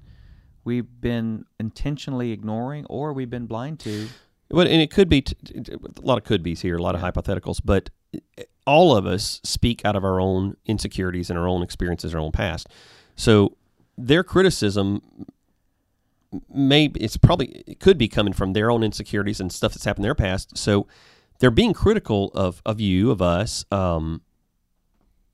we've 0.66 1.00
been 1.00 1.46
intentionally 1.58 2.32
ignoring 2.32 2.84
or 2.86 3.12
we've 3.12 3.30
been 3.30 3.46
blind 3.46 3.80
to 3.80 4.08
But 4.50 4.66
and 4.66 4.82
it 4.82 4.90
could 4.90 5.08
be 5.08 5.22
t- 5.22 5.34
t- 5.44 5.72
a 5.72 6.00
lot 6.02 6.18
of 6.18 6.24
could 6.24 6.42
be's 6.42 6.60
here, 6.60 6.76
a 6.76 6.82
lot 6.82 6.94
of 6.94 7.00
hypotheticals, 7.00 7.60
but 7.64 7.88
all 8.66 8.96
of 8.96 9.06
us 9.06 9.40
speak 9.44 9.84
out 9.84 9.96
of 9.96 10.04
our 10.04 10.20
own 10.20 10.56
insecurities 10.66 11.30
and 11.30 11.38
our 11.38 11.48
own 11.48 11.62
experiences, 11.62 12.14
our 12.14 12.20
own 12.20 12.32
past. 12.32 12.68
So 13.14 13.56
their 13.96 14.22
criticism 14.22 15.00
maybe 16.52 17.00
it's 17.00 17.16
probably 17.16 17.62
it 17.66 17.80
could 17.80 17.96
be 17.96 18.08
coming 18.08 18.32
from 18.32 18.52
their 18.52 18.70
own 18.70 18.82
insecurities 18.82 19.40
and 19.40 19.50
stuff 19.52 19.72
that's 19.72 19.84
happened 19.84 20.04
in 20.04 20.08
their 20.08 20.14
past. 20.14 20.58
So 20.58 20.86
they're 21.38 21.50
being 21.50 21.72
critical 21.72 22.30
of 22.34 22.60
of 22.66 22.80
you, 22.80 23.10
of 23.10 23.22
us. 23.22 23.64
Um, 23.70 24.22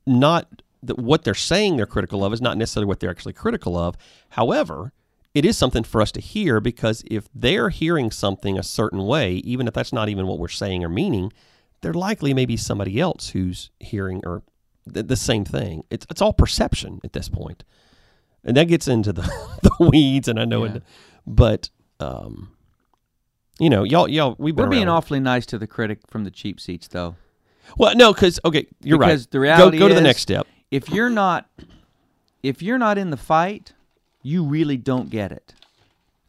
not 0.06 0.62
that 0.82 0.98
what 0.98 1.24
they're 1.24 1.34
saying 1.34 1.76
they're 1.76 1.86
critical 1.86 2.24
of 2.24 2.32
is 2.32 2.42
not 2.42 2.56
necessarily 2.56 2.86
what 2.86 3.00
they're 3.00 3.10
actually 3.10 3.32
critical 3.32 3.76
of. 3.76 3.96
However, 4.30 4.92
it 5.34 5.44
is 5.44 5.56
something 5.56 5.82
for 5.84 6.00
us 6.02 6.12
to 6.12 6.20
hear 6.20 6.60
because 6.60 7.02
if 7.10 7.28
they're 7.34 7.70
hearing 7.70 8.10
something 8.10 8.58
a 8.58 8.62
certain 8.62 9.06
way, 9.06 9.34
even 9.36 9.66
if 9.66 9.74
that's 9.74 9.92
not 9.92 10.08
even 10.08 10.26
what 10.26 10.38
we're 10.38 10.48
saying 10.48 10.84
or 10.84 10.88
meaning, 10.88 11.32
there 11.80 11.94
likely 11.94 12.34
may 12.34 12.44
be 12.46 12.56
somebody 12.56 13.00
else 13.00 13.30
who's 13.30 13.70
hearing 13.80 14.20
or 14.24 14.42
th- 14.92 15.06
the 15.06 15.16
same 15.16 15.44
thing. 15.44 15.84
It's 15.90 16.06
it's 16.10 16.20
all 16.22 16.32
perception 16.32 17.00
at 17.02 17.12
this 17.14 17.28
point, 17.28 17.64
and 18.44 18.56
that 18.56 18.64
gets 18.68 18.86
into 18.88 19.12
the, 19.12 19.22
the 19.62 19.72
weeds. 19.90 20.28
And 20.28 20.38
I 20.38 20.44
know 20.44 20.64
Yeah. 20.64 20.74
it, 20.76 20.82
but 21.26 21.70
um, 21.98 22.52
you 23.58 23.70
know, 23.70 23.84
y'all 23.84 24.08
y'all 24.08 24.36
we've 24.38 24.54
been 24.54 24.66
we're 24.66 24.70
being 24.70 24.82
around. 24.88 24.96
awfully 24.96 25.20
nice 25.20 25.46
to 25.46 25.58
the 25.58 25.66
critic 25.66 26.00
from 26.08 26.24
the 26.24 26.30
cheap 26.30 26.60
seats 26.60 26.88
though 26.88 27.16
Well, 27.78 27.94
no, 27.96 28.12
because 28.12 28.38
okay, 28.44 28.66
you're 28.82 28.98
Because 28.98 29.22
right. 29.22 29.30
the 29.30 29.40
reality 29.40 29.78
go, 29.78 29.84
go 29.84 29.88
to 29.88 29.94
the 29.94 30.00
is- 30.00 30.04
next 30.04 30.20
step. 30.20 30.46
if 30.70 30.88
you're 30.90 31.10
not 31.10 31.48
if 32.42 32.60
you're 32.62 32.78
not 32.78 32.98
in 32.98 33.10
the 33.10 33.16
fight, 33.16 33.72
you 34.22 34.44
really 34.44 34.76
don't 34.76 35.10
get 35.10 35.32
it. 35.32 35.54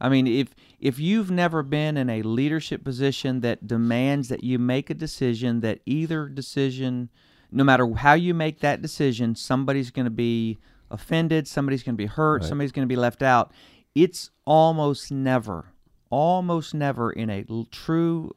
I 0.01 0.09
mean, 0.09 0.27
if 0.27 0.53
if 0.79 0.99
you've 0.99 1.31
never 1.31 1.63
been 1.63 1.95
in 1.95 2.09
a 2.09 2.21
leadership 2.23 2.83
position 2.83 3.39
that 3.41 3.67
demands 3.67 4.27
that 4.29 4.43
you 4.43 4.59
make 4.59 4.89
a 4.89 4.93
decision 4.93 5.61
that 5.61 5.79
either 5.85 6.27
decision 6.27 7.09
no 7.51 7.63
matter 7.63 7.87
how 7.95 8.13
you 8.13 8.33
make 8.33 8.59
that 8.61 8.81
decision, 8.81 9.35
somebody's 9.35 9.91
going 9.91 10.05
to 10.05 10.09
be 10.11 10.57
offended, 10.89 11.47
somebody's 11.47 11.83
going 11.83 11.93
to 11.95 11.97
be 11.97 12.07
hurt, 12.07 12.41
Right. 12.41 12.49
somebody's 12.49 12.71
going 12.71 12.87
to 12.87 12.91
be 12.91 12.95
left 12.99 13.21
out. 13.21 13.51
It's 13.95 14.31
almost 14.45 15.11
never 15.11 15.65
almost 16.09 16.73
never 16.75 17.11
in 17.11 17.29
a 17.29 17.43
l- 17.49 17.67
true 17.71 18.35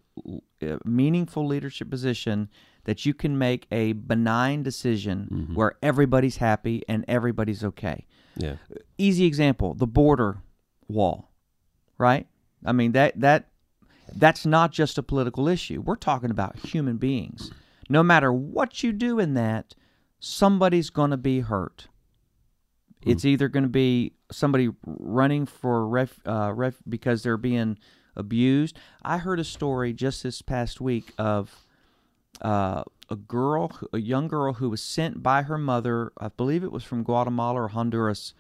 uh, 0.63 0.79
meaningful 0.87 1.47
leadership 1.47 1.91
position 1.91 2.49
that 2.85 3.05
you 3.05 3.13
can 3.13 3.37
make 3.37 3.67
a 3.71 3.93
benign 3.93 4.63
decision 4.63 5.51
where 5.55 5.73
everybody's 5.83 6.37
happy 6.39 6.83
and 6.89 7.05
everybody's 7.09 7.63
okay. 7.65 8.07
Yeah, 8.37 8.57
Easy 8.99 9.25
example, 9.25 9.75
the 9.75 9.87
border 9.87 10.39
wall, 10.89 11.31
right? 11.99 12.27
I 12.65 12.73
mean 12.73 12.93
that 12.93 13.21
that 13.21 13.49
that's 14.15 14.47
not 14.47 14.73
just 14.73 14.99
a 14.99 15.03
political 15.03 15.49
issue. 15.49 15.81
We're 15.81 15.97
talking 15.97 16.31
about 16.31 16.59
human 16.59 16.97
beings. 16.97 17.51
No 17.89 18.03
matter 18.03 18.33
what 18.33 18.83
you 18.83 18.93
do 18.93 19.19
in 19.19 19.35
that, 19.35 19.75
somebody's 20.19 20.91
going 20.91 21.11
to 21.11 21.17
be 21.17 21.41
hurt. 21.41 21.89
It's 23.03 23.25
either 23.25 23.49
going 23.49 23.63
to 23.63 23.69
be 23.69 24.15
somebody 24.33 24.71
running 24.85 25.47
for 25.47 25.87
ref, 25.87 26.19
uh, 26.27 26.53
ref 26.53 26.75
because 26.89 27.23
they're 27.23 27.37
being 27.37 27.79
abused. 28.17 28.77
I 29.03 29.19
heard 29.19 29.39
a 29.39 29.45
story 29.45 29.93
just 29.93 30.25
this 30.25 30.43
past 30.43 30.81
week 30.81 31.13
of 31.17 31.55
uh, 32.43 32.83
a 33.09 33.17
girl, 33.17 33.71
a 33.93 33.99
young 33.99 34.27
girl 34.27 34.55
who 34.55 34.71
was 34.71 34.83
sent 34.83 35.23
by 35.23 35.43
her 35.43 35.57
mother, 35.57 36.13
I 36.19 36.29
believe 36.29 36.65
it 36.65 36.73
was 36.73 36.83
from 36.83 37.05
Guatemala 37.05 37.63
or 37.63 37.69
Honduras, 37.69 38.35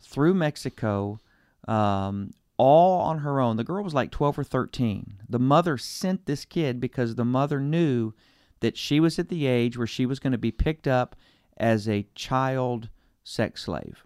through 0.00 0.34
Mexico, 0.34 1.18
um, 1.66 2.32
all 2.56 3.00
on 3.00 3.18
her 3.18 3.40
own. 3.40 3.56
The 3.56 3.64
girl 3.64 3.84
was 3.84 3.94
like 3.94 4.10
12 4.10 4.40
or 4.40 4.44
13. 4.44 5.18
The 5.28 5.38
mother 5.38 5.78
sent 5.78 6.26
this 6.26 6.44
kid 6.44 6.80
because 6.80 7.14
the 7.14 7.24
mother 7.24 7.60
knew 7.60 8.12
that 8.60 8.76
she 8.76 9.00
was 9.00 9.18
at 9.18 9.28
the 9.28 9.46
age 9.46 9.78
where 9.78 9.86
she 9.86 10.06
was 10.06 10.18
going 10.18 10.32
to 10.32 10.38
be 10.38 10.50
picked 10.50 10.88
up 10.88 11.14
as 11.56 11.88
a 11.88 12.06
child 12.14 12.88
sex 13.22 13.64
slave. 13.64 14.04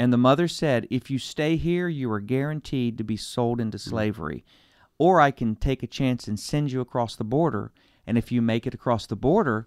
And 0.00 0.12
the 0.12 0.16
mother 0.18 0.46
said, 0.46 0.86
if 0.90 1.10
you 1.10 1.18
stay 1.18 1.56
here, 1.56 1.88
you 1.88 2.10
are 2.12 2.20
guaranteed 2.20 2.98
to 2.98 3.04
be 3.04 3.16
sold 3.16 3.60
into 3.60 3.78
slavery. 3.78 4.44
Or 4.98 5.20
I 5.20 5.32
can 5.32 5.56
take 5.56 5.82
a 5.82 5.88
chance 5.88 6.28
and 6.28 6.38
send 6.38 6.70
you 6.70 6.80
across 6.80 7.16
the 7.16 7.24
border. 7.24 7.72
And 8.06 8.16
if 8.16 8.30
you 8.30 8.42
make 8.42 8.64
it 8.66 8.74
across 8.74 9.06
the 9.06 9.16
border, 9.16 9.66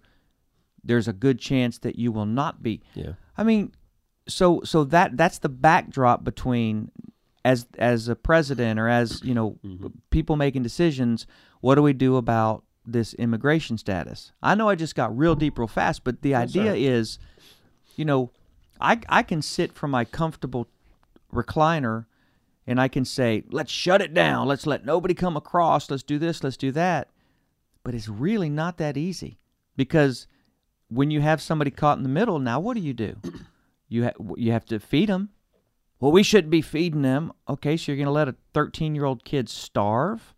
there's 0.81 1.09
a 1.09 1.13
good 1.13 1.39
chance 1.39 1.77
that 1.79 1.97
you 1.97 2.13
will 2.13 2.25
not 2.25 2.63
be. 2.63 2.81
Yeah. 2.93 3.13
I 3.37 3.43
mean, 3.43 3.73
so 4.27 4.61
so 4.63 4.83
that 4.85 5.17
that's 5.17 5.39
the 5.39 5.49
backdrop 5.49 6.23
between 6.23 6.91
as 7.43 7.67
as 7.77 8.07
a 8.07 8.15
president 8.15 8.79
or 8.79 8.87
as 8.87 9.21
you 9.23 9.33
know 9.33 9.57
mm-hmm. 9.65 9.87
people 10.09 10.35
making 10.35 10.63
decisions. 10.63 11.27
What 11.61 11.75
do 11.75 11.81
we 11.81 11.93
do 11.93 12.17
about 12.17 12.63
this 12.85 13.13
immigration 13.15 13.77
status? 13.77 14.31
I 14.41 14.55
know 14.55 14.69
I 14.69 14.75
just 14.75 14.95
got 14.95 15.15
real 15.17 15.35
deep 15.35 15.57
real 15.57 15.67
fast, 15.67 16.03
but 16.03 16.21
the 16.21 16.35
idea 16.35 16.73
is, 16.73 17.19
you 17.95 18.05
know, 18.05 18.31
I 18.81 18.99
I 19.09 19.23
can 19.23 19.41
sit 19.41 19.73
from 19.73 19.91
my 19.91 20.05
comfortable 20.05 20.67
recliner 21.33 22.05
and 22.67 22.81
I 22.81 22.87
can 22.87 23.05
say, 23.05 23.43
let's 23.51 23.71
shut 23.71 24.01
it 24.01 24.13
down. 24.13 24.47
Let's 24.47 24.65
let 24.65 24.85
nobody 24.85 25.13
come 25.13 25.37
across. 25.37 25.89
Let's 25.89 26.03
do 26.03 26.17
this. 26.17 26.43
Let's 26.43 26.57
do 26.57 26.71
that. 26.71 27.09
But 27.83 27.93
it's 27.93 28.09
really 28.09 28.49
not 28.49 28.77
that 28.77 28.97
easy 28.97 29.37
because 29.77 30.25
when 30.89 31.11
you 31.11 31.21
have 31.21 31.41
somebody 31.41 31.69
caught 31.69 31.97
in 31.97 32.03
the 32.03 32.09
middle, 32.09 32.39
now 32.39 32.59
what 32.59 32.75
do 32.75 32.81
you 32.81 32.93
do? 32.93 33.17
You 33.87 34.05
ha- 34.05 34.33
you 34.37 34.51
have 34.51 34.65
to 34.65 34.79
feed 34.79 35.09
them. 35.09 35.29
Well, 35.99 36.11
we 36.11 36.23
shouldn't 36.23 36.51
be 36.51 36.61
feeding 36.61 37.01
them. 37.01 37.31
Okay, 37.47 37.77
so 37.77 37.91
you're 37.91 37.97
going 37.97 38.05
to 38.07 38.11
let 38.11 38.27
a 38.27 38.35
13 38.53 38.95
year 38.95 39.05
old 39.05 39.23
kid 39.23 39.49
starve? 39.49 40.33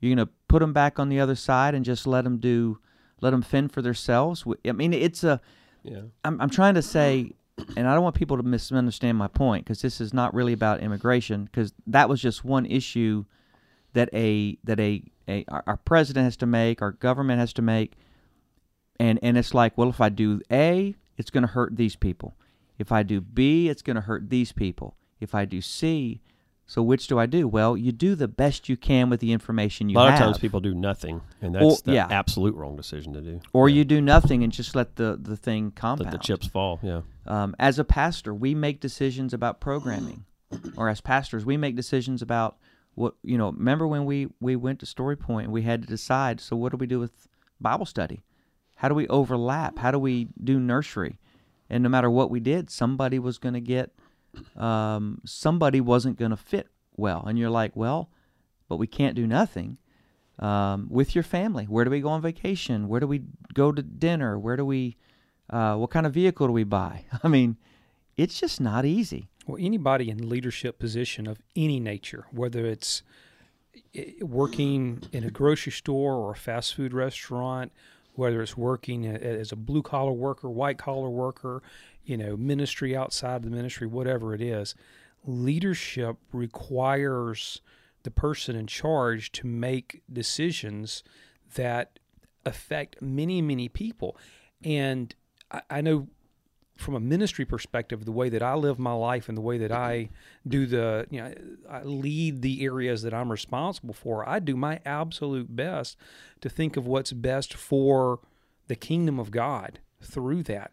You're 0.00 0.14
going 0.14 0.26
to 0.26 0.32
put 0.48 0.60
them 0.60 0.72
back 0.72 0.98
on 0.98 1.08
the 1.08 1.20
other 1.20 1.34
side 1.34 1.74
and 1.74 1.84
just 1.84 2.06
let 2.06 2.24
them 2.24 2.38
do, 2.38 2.78
let 3.20 3.30
them 3.30 3.42
fend 3.42 3.72
for 3.72 3.82
themselves? 3.82 4.44
I 4.66 4.72
mean, 4.72 4.92
it's 4.92 5.24
a. 5.24 5.40
Yeah. 5.82 6.02
I'm, 6.24 6.40
I'm 6.40 6.50
trying 6.50 6.74
to 6.74 6.82
say, 6.82 7.32
and 7.76 7.86
I 7.88 7.94
don't 7.94 8.02
want 8.02 8.16
people 8.16 8.36
to 8.36 8.42
misunderstand 8.42 9.16
my 9.16 9.28
point 9.28 9.64
because 9.64 9.82
this 9.82 10.00
is 10.00 10.12
not 10.12 10.34
really 10.34 10.52
about 10.52 10.80
immigration 10.80 11.44
because 11.44 11.72
that 11.86 12.08
was 12.08 12.20
just 12.20 12.44
one 12.44 12.66
issue 12.66 13.24
that 13.92 14.10
a 14.12 14.58
that 14.64 14.80
a, 14.80 15.02
a 15.28 15.44
our, 15.48 15.62
our 15.66 15.76
president 15.78 16.24
has 16.24 16.36
to 16.38 16.46
make, 16.46 16.82
our 16.82 16.92
government 16.92 17.40
has 17.40 17.52
to 17.54 17.62
make, 17.62 17.94
and 18.98 19.18
and 19.22 19.38
it's 19.38 19.54
like, 19.54 19.76
well, 19.78 19.88
if 19.88 20.00
I 20.00 20.08
do 20.08 20.40
A, 20.50 20.94
it's 21.16 21.30
going 21.30 21.42
to 21.42 21.52
hurt 21.52 21.76
these 21.76 21.96
people. 21.96 22.34
If 22.78 22.92
I 22.92 23.02
do 23.02 23.20
B, 23.20 23.68
it's 23.68 23.82
going 23.82 23.94
to 23.96 24.02
hurt 24.02 24.28
these 24.30 24.52
people. 24.52 24.96
If 25.20 25.34
I 25.34 25.44
do 25.46 25.60
C, 25.62 26.20
so 26.66 26.82
which 26.82 27.06
do 27.06 27.18
I 27.18 27.26
do? 27.26 27.46
Well, 27.48 27.76
you 27.76 27.92
do 27.92 28.14
the 28.14 28.28
best 28.28 28.68
you 28.68 28.76
can 28.76 29.08
with 29.08 29.20
the 29.20 29.32
information 29.32 29.88
you 29.88 29.96
have. 29.96 30.02
A 30.02 30.04
lot 30.04 30.10
have. 30.12 30.20
of 30.20 30.26
times 30.26 30.38
people 30.38 30.60
do 30.60 30.74
nothing, 30.74 31.20
and 31.40 31.54
that's 31.54 31.64
Or- 31.64 31.76
the 31.84 31.94
yeah. 31.94 32.08
absolute 32.10 32.54
wrong 32.54 32.76
decision 32.76 33.12
to 33.14 33.20
do. 33.20 33.40
or 33.52 33.68
Yeah. 33.68 33.76
you 33.76 33.84
do 33.84 34.00
nothing 34.00 34.42
and 34.42 34.52
just 34.52 34.74
let 34.74 34.96
the 34.96 35.18
the 35.20 35.36
thing 35.36 35.70
compound. 35.70 36.10
let 36.10 36.20
the 36.20 36.24
chips 36.24 36.46
fall. 36.46 36.80
Yeah. 36.82 37.02
Um, 37.26 37.54
as 37.58 37.78
a 37.78 37.84
pastor, 37.84 38.34
we 38.34 38.54
make 38.54 38.80
decisions 38.80 39.32
about 39.32 39.60
programming, 39.60 40.24
or 40.76 40.88
as 40.88 41.00
pastors, 41.00 41.44
we 41.46 41.56
make 41.56 41.76
decisions 41.76 42.20
about 42.20 42.56
what 42.94 43.14
you 43.22 43.38
know. 43.38 43.50
Remember 43.52 43.86
when 43.86 44.04
we 44.04 44.28
we 44.40 44.54
went 44.56 44.80
to 44.80 44.86
Story 44.86 45.16
Point 45.16 45.44
and 45.44 45.52
we 45.52 45.62
had 45.62 45.82
to 45.82 45.88
decide. 45.88 46.40
So 46.40 46.56
what 46.56 46.72
do 46.72 46.76
we 46.78 46.86
do 46.86 46.98
with 47.00 47.28
Bible 47.60 47.86
study? 47.86 48.22
How 48.76 48.88
do 48.88 48.94
we 48.94 49.08
overlap? 49.08 49.78
How 49.78 49.90
do 49.92 49.98
we 49.98 50.28
do 50.44 50.60
nursery? 50.60 51.18
And 51.68 51.82
no 51.82 51.88
matter 51.88 52.10
what 52.10 52.30
we 52.30 52.40
did, 52.40 52.70
somebody 52.70 53.18
was 53.18 53.38
going 53.38 53.54
to 53.54 53.60
get, 53.60 53.92
um, 54.56 55.20
somebody 55.24 55.80
wasn't 55.80 56.18
going 56.18 56.30
to 56.30 56.36
fit 56.36 56.68
well. 56.96 57.24
And 57.26 57.38
you're 57.38 57.50
like, 57.50 57.74
well, 57.74 58.10
but 58.68 58.76
we 58.76 58.86
can't 58.86 59.14
do 59.14 59.26
nothing 59.26 59.78
um, 60.38 60.86
with 60.90 61.14
your 61.14 61.24
family. 61.24 61.64
Where 61.64 61.84
do 61.84 61.90
we 61.90 62.00
go 62.00 62.08
on 62.08 62.22
vacation? 62.22 62.88
Where 62.88 63.00
do 63.00 63.06
we 63.06 63.22
go 63.54 63.72
to 63.72 63.82
dinner? 63.82 64.38
Where 64.38 64.56
do 64.56 64.64
we, 64.64 64.96
uh, 65.50 65.76
what 65.76 65.90
kind 65.90 66.06
of 66.06 66.12
vehicle 66.12 66.46
do 66.46 66.52
we 66.52 66.64
buy? 66.64 67.04
I 67.22 67.28
mean, 67.28 67.56
it's 68.16 68.38
just 68.38 68.60
not 68.60 68.84
easy. 68.84 69.28
Well, 69.46 69.58
anybody 69.60 70.10
in 70.10 70.28
leadership 70.28 70.78
position 70.78 71.26
of 71.26 71.40
any 71.54 71.78
nature, 71.78 72.26
whether 72.32 72.66
it's 72.66 73.02
eh, 73.94 74.12
working 74.20 75.02
in 75.12 75.22
a 75.24 75.30
grocery 75.30 75.72
store 75.72 76.14
or 76.14 76.32
a 76.32 76.36
fast 76.36 76.74
food 76.74 76.92
restaurant, 76.92 77.72
whether 78.16 78.42
it's 78.42 78.56
working 78.56 79.06
as 79.06 79.52
a 79.52 79.56
blue 79.56 79.82
collar 79.82 80.12
worker, 80.12 80.50
white 80.50 80.78
collar 80.78 81.10
worker, 81.10 81.62
you 82.04 82.16
know, 82.16 82.36
ministry 82.36 82.96
outside 82.96 83.42
the 83.42 83.50
ministry, 83.50 83.86
whatever 83.86 84.34
it 84.34 84.40
is, 84.40 84.74
leadership 85.24 86.16
requires 86.32 87.60
the 88.02 88.10
person 88.10 88.56
in 88.56 88.66
charge 88.66 89.32
to 89.32 89.46
make 89.46 90.02
decisions 90.12 91.02
that 91.54 91.98
affect 92.44 93.02
many, 93.02 93.42
many 93.42 93.68
people. 93.68 94.16
And 94.64 95.14
I, 95.70 95.80
know 95.80 96.08
from 96.76 96.94
a 96.94 97.00
ministry 97.00 97.44
perspective, 97.44 98.04
the 98.04 98.12
way 98.12 98.28
that 98.28 98.42
I 98.42 98.54
live 98.54 98.78
my 98.78 98.92
life 98.92 99.28
and 99.28 99.36
the 99.36 99.42
way 99.42 99.58
that 99.58 99.72
I 99.72 100.10
do 100.46 100.66
the, 100.66 101.06
you 101.10 101.20
know, 101.20 101.32
I 101.68 101.82
lead 101.82 102.42
the 102.42 102.64
areas 102.64 103.02
that 103.02 103.14
I'm 103.14 103.30
responsible 103.30 103.94
for, 103.94 104.28
I 104.28 104.38
do 104.38 104.56
my 104.56 104.80
absolute 104.84 105.54
best 105.54 105.96
to 106.42 106.48
think 106.48 106.76
of 106.76 106.86
what's 106.86 107.12
best 107.12 107.54
for 107.54 108.20
the 108.68 108.76
kingdom 108.76 109.18
of 109.18 109.30
God 109.30 109.80
through 110.02 110.42
that. 110.44 110.72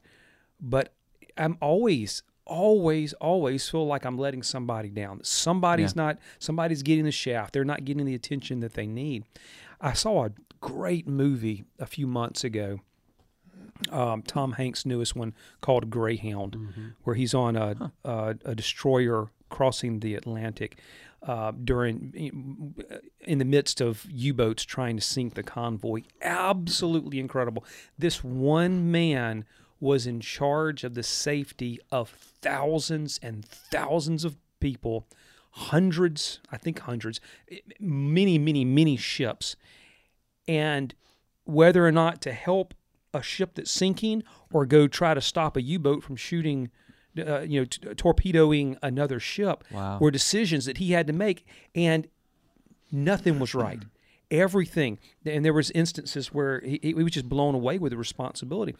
But 0.59 0.93
I'm 1.37 1.57
always, 1.61 2.21
always, 2.45 3.13
always 3.13 3.69
feel 3.69 3.87
like 3.87 4.05
I'm 4.05 4.17
letting 4.17 4.43
somebody 4.43 4.89
down. 4.89 5.21
Somebody's 5.23 5.95
not, 5.95 6.19
somebody's 6.37 6.83
getting 6.83 7.05
the 7.05 7.11
shaft. 7.11 7.53
They're 7.53 7.63
not 7.63 7.85
getting 7.85 8.05
the 8.05 8.15
attention 8.15 8.59
that 8.59 8.73
they 8.73 8.87
need. 8.87 9.23
I 9.79 9.93
saw 9.93 10.25
a 10.25 10.31
great 10.59 11.07
movie 11.07 11.63
a 11.79 11.85
few 11.85 12.07
months 12.07 12.43
ago 12.43 12.79
um, 13.91 14.21
Tom 14.23 14.53
Hanks' 14.53 14.85
newest 14.85 15.15
one 15.15 15.33
called 15.61 15.89
Greyhound, 15.89 16.57
where 17.03 17.15
he's 17.15 17.33
on 17.33 17.55
a, 17.55 17.91
a, 18.03 18.35
a 18.45 18.55
destroyer 18.55 19.27
crossing 19.49 19.99
the 19.99 20.15
Atlantic 20.15 20.79
uh, 21.21 21.51
during 21.51 22.75
in 23.21 23.37
the 23.37 23.45
midst 23.45 23.79
of 23.81 24.05
U-boats 24.09 24.63
trying 24.63 24.97
to 24.97 25.01
sink 25.01 25.35
the 25.35 25.43
convoy. 25.43 26.01
Absolutely 26.21 27.19
incredible. 27.19 27.63
This 27.97 28.23
one 28.23 28.91
man 28.91 29.45
was 29.79 30.07
in 30.07 30.19
charge 30.19 30.83
of 30.83 30.93
the 30.93 31.03
safety 31.03 31.79
of 31.91 32.09
thousands 32.09 33.19
and 33.21 33.45
thousands 33.45 34.23
of 34.23 34.37
people, 34.59 35.07
hundreds, 35.51 36.39
I 36.51 36.57
think 36.57 36.79
hundreds, 36.79 37.19
many, 37.79 38.37
many, 38.37 38.65
many 38.65 38.97
ships, 38.97 39.55
and 40.47 40.93
whether 41.45 41.85
or 41.85 41.91
not 41.91 42.21
to 42.21 42.31
help 42.31 42.73
a 43.13 43.21
ship 43.21 43.51
that's 43.55 43.71
sinking 43.71 44.23
or 44.51 44.65
go 44.65 44.87
try 44.87 45.13
to 45.13 45.21
stop 45.21 45.55
a 45.57 45.61
U-boat 45.61 46.03
from 46.03 46.15
shooting, 46.15 46.69
uh, 47.17 47.41
you 47.41 47.61
know, 47.61 47.65
t- 47.65 47.93
torpedoing 47.95 48.77
another 48.81 49.19
ship 49.19 49.63
Wow. 49.71 49.99
were 49.99 50.11
decisions 50.11 50.65
that 50.65 50.77
he 50.77 50.91
had 50.93 51.07
to 51.07 51.13
make, 51.13 51.45
and 51.75 52.07
nothing 52.91 53.39
was 53.39 53.53
right. 53.53 53.79
Everything, 54.31 54.97
and 55.25 55.45
there 55.45 55.53
was 55.53 55.69
instances 55.71 56.33
where 56.33 56.59
he, 56.61 56.79
he 56.81 56.93
was 56.95 57.11
just 57.11 57.29
blown 57.29 57.53
away 57.53 57.77
with 57.77 57.91
the 57.91 57.97
responsibility, 57.97 58.73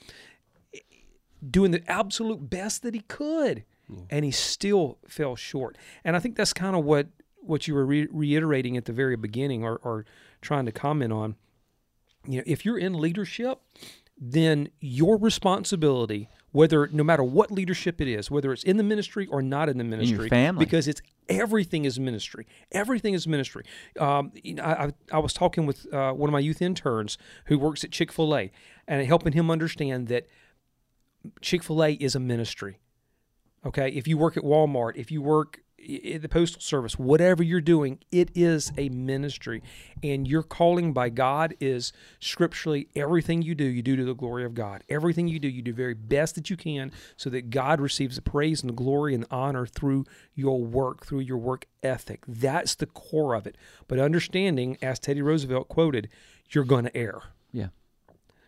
doing 1.47 1.71
the 1.71 1.83
absolute 1.91 2.49
best 2.49 2.81
that 2.83 2.93
he 2.95 3.01
could, 3.01 3.63
and 4.09 4.25
he 4.25 4.31
still 4.31 4.97
fell 5.07 5.35
short. 5.35 5.77
And 6.03 6.15
I 6.15 6.19
think 6.19 6.35
that's 6.35 6.53
kind 6.53 6.75
of 6.75 6.83
what 6.85 7.07
what 7.41 7.67
you 7.67 7.73
were 7.75 7.85
re- 7.85 8.07
reiterating 8.09 8.77
at 8.77 8.85
the 8.85 8.93
very 8.93 9.17
beginning, 9.17 9.63
or, 9.63 9.75
or 9.83 10.05
trying 10.41 10.65
to 10.65 10.71
comment 10.71 11.11
on 11.13 11.35
you 12.25 12.37
know, 12.37 12.43
if 12.47 12.63
you're 12.65 12.77
in 12.79 12.93
leadership, 12.93 13.59
then 14.17 14.69
your 14.79 15.17
responsibility, 15.17 16.29
whether 16.51 16.87
no 16.87 17.03
matter 17.03 17.23
what 17.23 17.51
leadership 17.51 17.99
it 17.99 18.07
is, 18.07 18.29
whether 18.29 18.53
it's 18.53 18.63
in 18.63 18.77
the 18.77 18.83
ministry 18.83 19.27
or 19.27 19.41
not 19.41 19.69
in 19.69 19.77
the 19.77 19.83
ministry, 19.83 20.29
family. 20.29 20.63
because 20.63 20.87
it's 20.87 21.01
everything 21.27 21.85
is 21.85 21.99
ministry. 21.99 22.47
Everything 22.71 23.13
is 23.13 23.27
ministry. 23.27 23.65
Um, 23.99 24.31
you 24.35 24.55
know, 24.55 24.63
I, 24.63 24.93
I, 25.11 25.19
was 25.19 25.33
talking 25.33 25.65
with 25.65 25.91
uh, 25.91 26.13
one 26.13 26.29
of 26.29 26.31
my 26.31 26.39
youth 26.39 26.61
interns 26.61 27.17
who 27.45 27.57
works 27.57 27.83
at 27.83 27.91
Chick 27.91 28.11
Fil 28.11 28.35
A, 28.35 28.51
and 28.87 29.05
helping 29.05 29.33
him 29.33 29.49
understand 29.49 30.07
that 30.09 30.27
Chick 31.41 31.63
Fil 31.63 31.83
A 31.83 31.93
is 31.93 32.15
a 32.15 32.19
ministry. 32.19 32.79
Okay, 33.65 33.89
if 33.89 34.07
you 34.07 34.17
work 34.17 34.37
at 34.37 34.43
Walmart, 34.43 34.95
if 34.95 35.09
you 35.09 35.21
work 35.21 35.62
the 35.85 36.29
postal 36.29 36.61
service, 36.61 36.97
whatever 36.97 37.43
you're 37.43 37.61
doing, 37.61 37.99
it 38.11 38.29
is 38.33 38.71
a 38.77 38.89
ministry, 38.89 39.61
and 40.01 40.27
your 40.27 40.43
calling 40.43 40.93
by 40.93 41.09
God 41.09 41.53
is 41.59 41.91
scripturally 42.19 42.87
everything 42.95 43.41
you 43.41 43.55
do, 43.55 43.65
you 43.65 43.81
do 43.81 43.95
to 43.95 44.05
the 44.05 44.13
glory 44.13 44.45
of 44.45 44.53
God. 44.53 44.83
Everything 44.89 45.27
you 45.27 45.39
do, 45.39 45.47
you 45.47 45.61
do 45.61 45.73
very 45.73 45.93
best 45.93 46.35
that 46.35 46.49
you 46.49 46.57
can, 46.57 46.91
so 47.17 47.29
that 47.29 47.49
God 47.49 47.81
receives 47.81 48.15
the 48.15 48.21
praise 48.21 48.61
and 48.61 48.69
the 48.69 48.73
glory 48.73 49.13
and 49.13 49.23
the 49.23 49.33
honor 49.33 49.65
through 49.65 50.05
your 50.35 50.63
work, 50.63 51.05
through 51.05 51.21
your 51.21 51.37
work 51.37 51.65
ethic. 51.81 52.23
That's 52.27 52.75
the 52.75 52.85
core 52.85 53.33
of 53.33 53.45
it. 53.45 53.57
But 53.87 53.99
understanding, 53.99 54.77
as 54.81 54.99
Teddy 54.99 55.21
Roosevelt 55.21 55.67
quoted, 55.67 56.09
you're 56.49 56.63
going 56.63 56.85
to 56.85 56.95
err. 56.95 57.21
Yeah. 57.51 57.67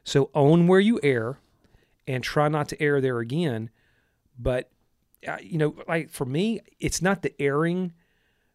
So 0.03 0.29
own 0.33 0.67
where 0.67 0.79
you 0.79 0.99
err, 1.03 1.39
and 2.07 2.23
try 2.23 2.47
not 2.47 2.69
to 2.69 2.81
err 2.81 3.01
there 3.01 3.19
again. 3.19 3.69
But 4.37 4.69
uh, 5.27 5.37
you 5.41 5.57
know, 5.57 5.75
like 5.87 6.09
for 6.09 6.25
me, 6.25 6.61
it's 6.79 7.01
not 7.01 7.21
the 7.21 7.33
erring. 7.41 7.93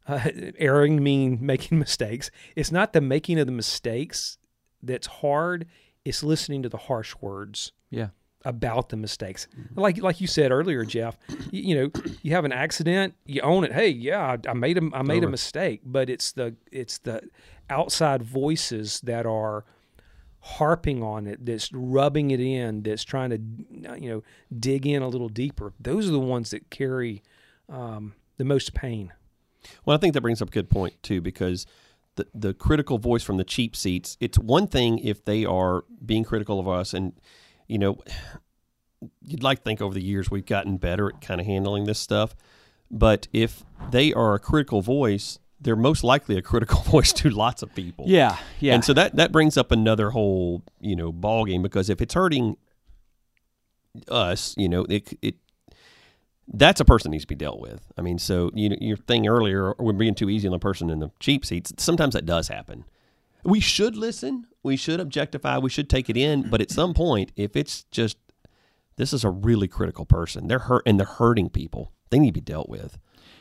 Uh, 0.09 0.29
erring 0.59 1.03
mean 1.03 1.39
making 1.41 1.79
mistakes. 1.87 2.31
It's 2.57 2.73
not 2.73 2.93
the 2.93 3.01
making 3.01 3.39
of 3.39 3.47
the 3.47 3.53
mistakes 3.53 4.39
that's 4.83 5.07
hard. 5.07 5.67
It's 6.05 6.23
listening 6.23 6.63
to 6.63 6.69
the 6.69 6.79
harsh 6.79 7.15
words 7.21 7.73
Yeah. 7.91 8.09
about 8.45 8.89
the 8.89 8.97
mistakes. 8.97 9.47
Like 9.77 9.99
like 10.03 10.21
you 10.21 10.27
said 10.27 10.51
earlier, 10.51 10.85
Jeff. 10.85 11.17
You, 11.51 11.63
you 11.63 11.75
know, 11.75 11.91
you 12.23 12.33
have 12.33 12.45
an 12.47 12.53
accident, 12.53 13.15
you 13.27 13.43
own 13.43 13.65
it. 13.65 13.73
Hey, 13.73 13.89
yeah, 13.91 14.37
I, 14.47 14.51
I 14.51 14.55
made 14.55 14.79
a 14.79 14.83
I 14.95 15.03
made 15.03 15.23
a 15.25 15.29
mistake. 15.29 15.83
But 15.85 16.09
it's 16.09 16.33
the 16.33 16.57
it's 16.73 16.99
the 16.99 17.23
outside 17.69 18.23
voices 18.23 19.01
that 19.03 19.27
are 19.27 19.65
harping 20.41 21.03
on 21.03 21.27
it, 21.27 21.45
that's 21.45 21.71
rubbing 21.73 22.31
it 22.31 22.41
in, 22.41 22.83
that's 22.83 23.05
trying 23.05 23.31
to 23.31 24.01
you 24.01 24.11
know 24.11 24.23
dig 24.59 24.87
in 24.87 25.03
a 25.03 25.09
little 25.09 25.29
deeper. 25.29 25.73
Those 25.79 26.09
are 26.09 26.13
the 26.13 26.19
ones 26.19 26.51
that 26.51 26.71
carry 26.71 27.23
um, 27.69 28.15
the 28.37 28.45
most 28.45 28.75
pain. 28.75 29.13
Well, 29.85 29.97
I 29.97 30.01
think 30.01 30.15
that 30.15 30.23
brings 30.23 30.41
up 30.41 30.49
a 30.49 30.53
good 30.53 30.71
point 30.71 31.03
too, 31.03 31.21
because 31.21 31.67
the 32.17 32.27
the 32.35 32.55
critical 32.55 32.99
voice 32.99 33.23
from 33.23 33.37
the 33.37 33.45
cheap 33.45 33.77
seats. 33.77 34.17
It's 34.21 34.39
one 34.39 34.67
thing 34.67 34.99
if 34.99 35.25
they 35.25 35.45
are 35.45 35.85
being 36.05 36.25
critical 36.25 36.59
of 36.59 36.69
us, 36.69 36.95
and 36.95 37.13
you 37.69 37.79
know, 37.79 37.99
you'd 39.23 39.43
like 39.43 39.59
to 39.59 39.65
think 39.65 39.81
over 39.81 39.95
the 39.95 40.03
years 40.03 40.31
we've 40.31 40.47
gotten 40.47 40.77
better 40.77 41.09
at 41.09 41.21
kind 41.21 41.41
of 41.41 41.47
handling 41.47 41.85
this 41.85 41.99
stuff. 41.99 42.35
But 42.91 43.29
if 43.33 43.63
they 43.91 44.13
are 44.13 44.35
a 44.35 44.41
critical 44.41 44.83
voice, 44.83 45.39
they're 45.61 45.77
most 45.77 46.03
likely 46.03 46.37
a 46.37 46.43
critical 46.43 46.81
voice 46.83 47.13
to 47.15 47.31
lots 47.31 47.63
of 47.63 47.75
people. 47.75 48.07
Yeah. 48.09 48.37
Yeah. 48.61 48.75
And 48.75 48.85
so 48.85 48.93
that 48.95 49.17
that 49.17 49.33
brings 49.33 49.57
up 49.57 49.73
another 49.73 50.11
whole 50.11 50.63
you 50.81 50.97
know 50.97 51.13
ball 51.13 51.45
game 51.45 51.63
because 51.63 51.91
if 51.91 52.01
it's 52.01 52.15
hurting 52.15 52.57
us, 54.09 54.55
you 54.57 54.69
know, 54.69 54.87
it 54.89 55.13
it 55.23 55.37
that's 56.53 56.81
a 56.81 56.85
person 56.85 57.11
that 57.11 57.13
needs 57.13 57.25
to 57.25 57.29
be 57.29 57.35
dealt 57.35 57.61
with. 57.61 57.93
I 57.97 58.03
mean, 58.03 58.19
so 58.19 58.51
you 58.55 58.71
know, 58.71 58.77
your 58.81 58.97
thing 58.97 59.29
earlier, 59.29 59.75
we're 59.79 59.93
being 59.93 60.15
too 60.15 60.31
easy 60.31 60.49
on 60.49 60.53
the 60.53 60.59
person 60.59 60.91
in 60.91 60.99
the 60.99 61.11
cheap 61.21 61.45
seats. 61.45 61.73
Sometimes 61.79 62.15
that 62.15 62.27
does 62.27 62.49
happen. 62.49 62.85
We 63.45 63.61
should 63.61 63.97
listen. 63.97 64.47
We 64.63 64.77
should 64.77 65.01
objectify. 65.01 65.59
We 65.59 65.71
should 65.71 65.89
take 65.89 66.11
it 66.11 66.17
in. 66.17 66.51
But 66.51 66.61
at 66.61 66.71
some 66.71 66.93
point, 66.93 67.33
if 67.37 67.57
it's 67.57 67.85
just 67.91 68.19
this 68.97 69.13
is 69.13 69.25
a 69.25 69.31
really 69.31 69.69
critical 69.69 70.05
person, 70.05 70.49
they're 70.49 70.59
hurt 70.59 70.83
and 70.85 70.99
they're 70.99 71.07
hurting 71.07 71.51
people. 71.51 71.93
They 72.11 72.19
need 72.19 72.31
to 72.31 72.41
be 72.41 72.41
dealt 72.41 72.69
with. 72.69 72.99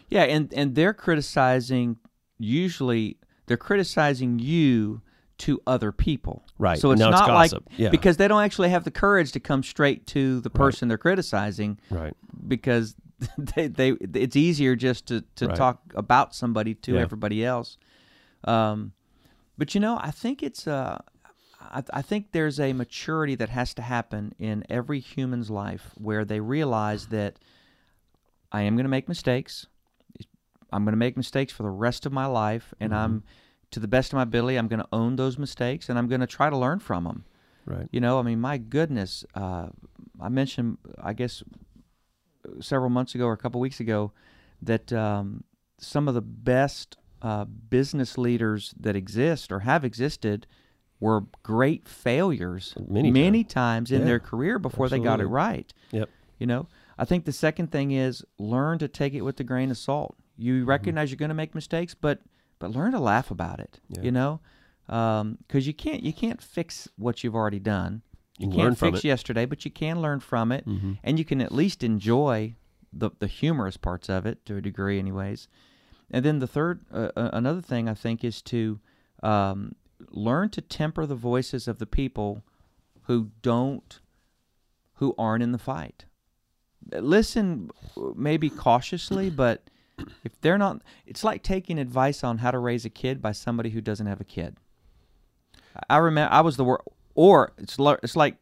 Yeah, 0.08 0.24
and 0.24 0.54
and 0.54 0.76
they're 0.76 0.94
criticizing 0.94 1.98
usually 2.39 3.17
they're 3.46 3.58
criticizing 3.58 4.39
you 4.39 5.01
to 5.39 5.62
other 5.65 5.91
people. 5.91 6.43
Right, 6.58 6.77
So 6.79 6.91
it's 6.91 7.00
now 7.00 7.10
it's 7.10 7.19
not 7.19 7.27
gossip. 7.27 7.63
like 7.69 7.79
Yeah. 7.79 7.89
because 7.89 8.17
they 8.17 8.27
don't 8.27 8.41
actually 8.43 8.69
have 8.69 8.84
the 8.84 8.91
courage 8.91 9.31
to 9.34 9.39
come 9.39 9.63
straight 9.63 10.05
to 10.08 10.41
the 10.41 10.50
person 10.50 10.88
they're 10.89 10.98
criticizing 10.98 11.79
Right. 11.89 12.13
because 12.48 12.96
they, 13.38 13.67
they 13.67 13.91
it's 14.13 14.36
easier 14.36 14.75
just 14.75 15.05
to, 15.08 15.24
to 15.36 15.48
Right. 15.48 15.55
talk 15.55 15.81
about 15.96 16.36
somebody 16.36 16.74
to 16.75 16.96
Yeah. 16.96 17.01
everybody 17.01 17.46
else. 17.46 17.77
Um, 18.43 18.93
but 19.58 19.74
you 19.75 19.81
know, 19.81 19.98
I 20.01 20.12
think 20.12 20.41
it's 20.43 20.67
uh, 20.67 21.00
I, 21.62 21.84
I 21.93 22.02
think 22.02 22.32
there's 22.32 22.60
a 22.60 22.73
maturity 22.73 23.36
that 23.36 23.49
has 23.49 23.73
to 23.75 23.82
happen 23.82 24.34
in 24.39 24.63
every 24.69 24.99
human's 24.99 25.49
life 25.49 25.91
where 25.97 26.23
they 26.25 26.39
realize 26.39 27.08
that 27.08 27.38
I 28.52 28.62
am 28.63 28.75
going 28.75 28.86
to 28.86 28.89
make 28.89 29.08
mistakes. 29.08 29.67
I'm 30.71 30.84
going 30.84 30.93
to 30.93 30.97
make 30.97 31.17
mistakes 31.17 31.51
for 31.53 31.63
the 31.63 31.69
rest 31.69 32.05
of 32.05 32.12
my 32.12 32.25
life, 32.25 32.73
and 32.79 32.93
I'm 32.93 33.23
to 33.71 33.79
the 33.79 33.88
best 33.88 34.12
of 34.12 34.17
my 34.17 34.23
ability, 34.23 34.58
I'm 34.58 34.67
going 34.67 34.79
to 34.79 34.88
own 34.91 35.15
those 35.15 35.38
mistakes, 35.38 35.89
and 35.89 35.99
I'm 35.99 36.08
going 36.08 36.21
to 36.21 36.27
try 36.27 36.49
to 36.49 36.58
learn 36.58 36.79
from 36.79 37.03
them. 37.03 37.23
Right. 37.65 37.88
You 37.91 38.01
know, 38.01 38.17
I 38.19 38.23
mean, 38.23 38.39
my 38.39 38.58
goodness, 38.58 39.23
uh, 39.36 39.67
I 40.19 40.29
mentioned, 40.29 40.79
I 40.99 41.13
guess, 41.13 41.43
several 42.60 42.89
months 42.89 43.13
ago 43.13 43.25
or 43.25 43.34
a 43.34 43.38
couple 43.38 43.62
weeks 43.62 43.79
ago, 43.79 44.12
that 44.62 44.91
um, 44.91 45.43
some 45.77 46.08
of 46.08 46.15
the 46.15 46.21
best 46.21 46.97
uh, 47.21 47.45
business 47.45 48.17
leaders 48.17 48.73
that 48.79 48.95
exist 48.95 49.51
or 49.51 49.60
have 49.60 49.86
existed 49.86 50.47
were 50.99 51.25
great 51.43 51.88
failures 51.88 52.73
Many 52.88 53.12
many 53.12 53.43
times 53.43 53.91
in 53.91 54.01
Yeah, 54.01 54.05
their 54.08 54.19
career 54.19 54.60
before 54.60 54.89
they 54.89 54.99
got 54.99 55.21
it 55.21 55.27
right. 55.27 55.71
Yep. 55.91 56.10
You 56.39 56.47
know, 56.47 56.67
I 56.97 57.05
think 57.05 57.25
the 57.25 57.32
second 57.32 57.71
thing 57.71 57.91
is 57.91 58.25
learn 58.38 58.79
to 58.79 58.88
take 58.88 59.13
it 59.13 59.21
with 59.21 59.39
a 59.39 59.43
grain 59.43 59.71
of 59.71 59.77
salt. 59.77 60.17
You 60.39 60.63
recognize 60.65 61.12
you're 61.12 61.17
going 61.17 61.30
to 61.30 61.36
make 61.36 61.54
mistakes, 61.54 61.93
but 61.93 62.21
but 62.60 62.71
learn 62.71 62.91
to 62.93 62.99
laugh 62.99 63.30
about 63.32 63.60
it. 63.60 63.80
Yeah. 63.89 64.02
You 64.04 64.12
know, 64.12 64.39
because 64.88 65.67
you 65.67 65.73
can't 65.73 66.02
you 66.04 66.13
can't 66.13 66.41
fix 66.41 66.88
what 66.97 67.23
you've 67.23 67.36
already 67.36 67.60
done. 67.60 68.02
You 68.38 68.47
You 68.47 68.54
can 68.54 68.62
can't 68.62 68.78
fix 68.78 68.99
it. 68.99 69.06
yesterday, 69.06 69.45
but 69.45 69.65
you 69.65 69.71
can 69.71 70.02
learn 70.02 70.19
from 70.21 70.52
it, 70.54 70.65
Mhm. 70.65 70.97
and 71.04 71.19
you 71.19 71.25
can 71.25 71.41
at 71.41 71.52
least 71.52 71.84
enjoy 71.84 72.56
the 72.93 73.12
the 73.19 73.28
humorous 73.28 73.78
parts 73.78 74.10
of 74.10 74.25
it 74.25 74.45
to 74.45 74.56
a 74.56 74.62
degree, 74.62 74.97
anyways. 74.97 75.47
And 76.12 76.23
then 76.25 76.39
the 76.39 76.47
third, 76.47 76.86
uh, 76.91 77.12
uh, 77.15 77.30
another 77.34 77.62
thing 77.62 77.88
I 77.89 77.93
think 77.93 78.23
is 78.23 78.41
to 78.43 78.80
um, 79.21 79.75
learn 80.10 80.49
to 80.52 80.62
temper 80.62 81.06
the 81.06 81.15
voices 81.15 81.67
of 81.67 81.78
the 81.80 81.86
people 81.86 82.41
who 83.04 83.30
don't, 83.41 83.99
who 84.93 85.13
aren't 85.17 85.43
in 85.43 85.52
the 85.52 85.58
fight. 85.60 86.06
Listen, 86.91 87.69
uh, 87.97 88.12
maybe 88.15 88.49
cautiously, 88.49 89.30
but 89.30 89.69
if 90.24 90.40
they're 90.42 90.58
not, 90.58 90.82
it's 91.06 91.24
like 91.24 91.44
taking 91.44 91.78
advice 91.80 92.24
on 92.24 92.40
how 92.40 92.52
to 92.52 92.60
raise 92.60 92.86
a 92.86 92.90
kid 92.90 93.22
by 93.22 93.32
somebody 93.32 93.70
who 93.72 93.82
doesn't 93.82 94.08
have 94.08 94.22
a 94.22 94.26
kid. 94.26 94.58
I 95.90 95.98
remember 95.98 96.34
I 96.34 96.42
was 96.42 96.58
the 96.58 96.64
wor 96.66 96.84
or 97.16 97.54
it's 97.58 97.78
it's 97.80 98.16
like 98.16 98.36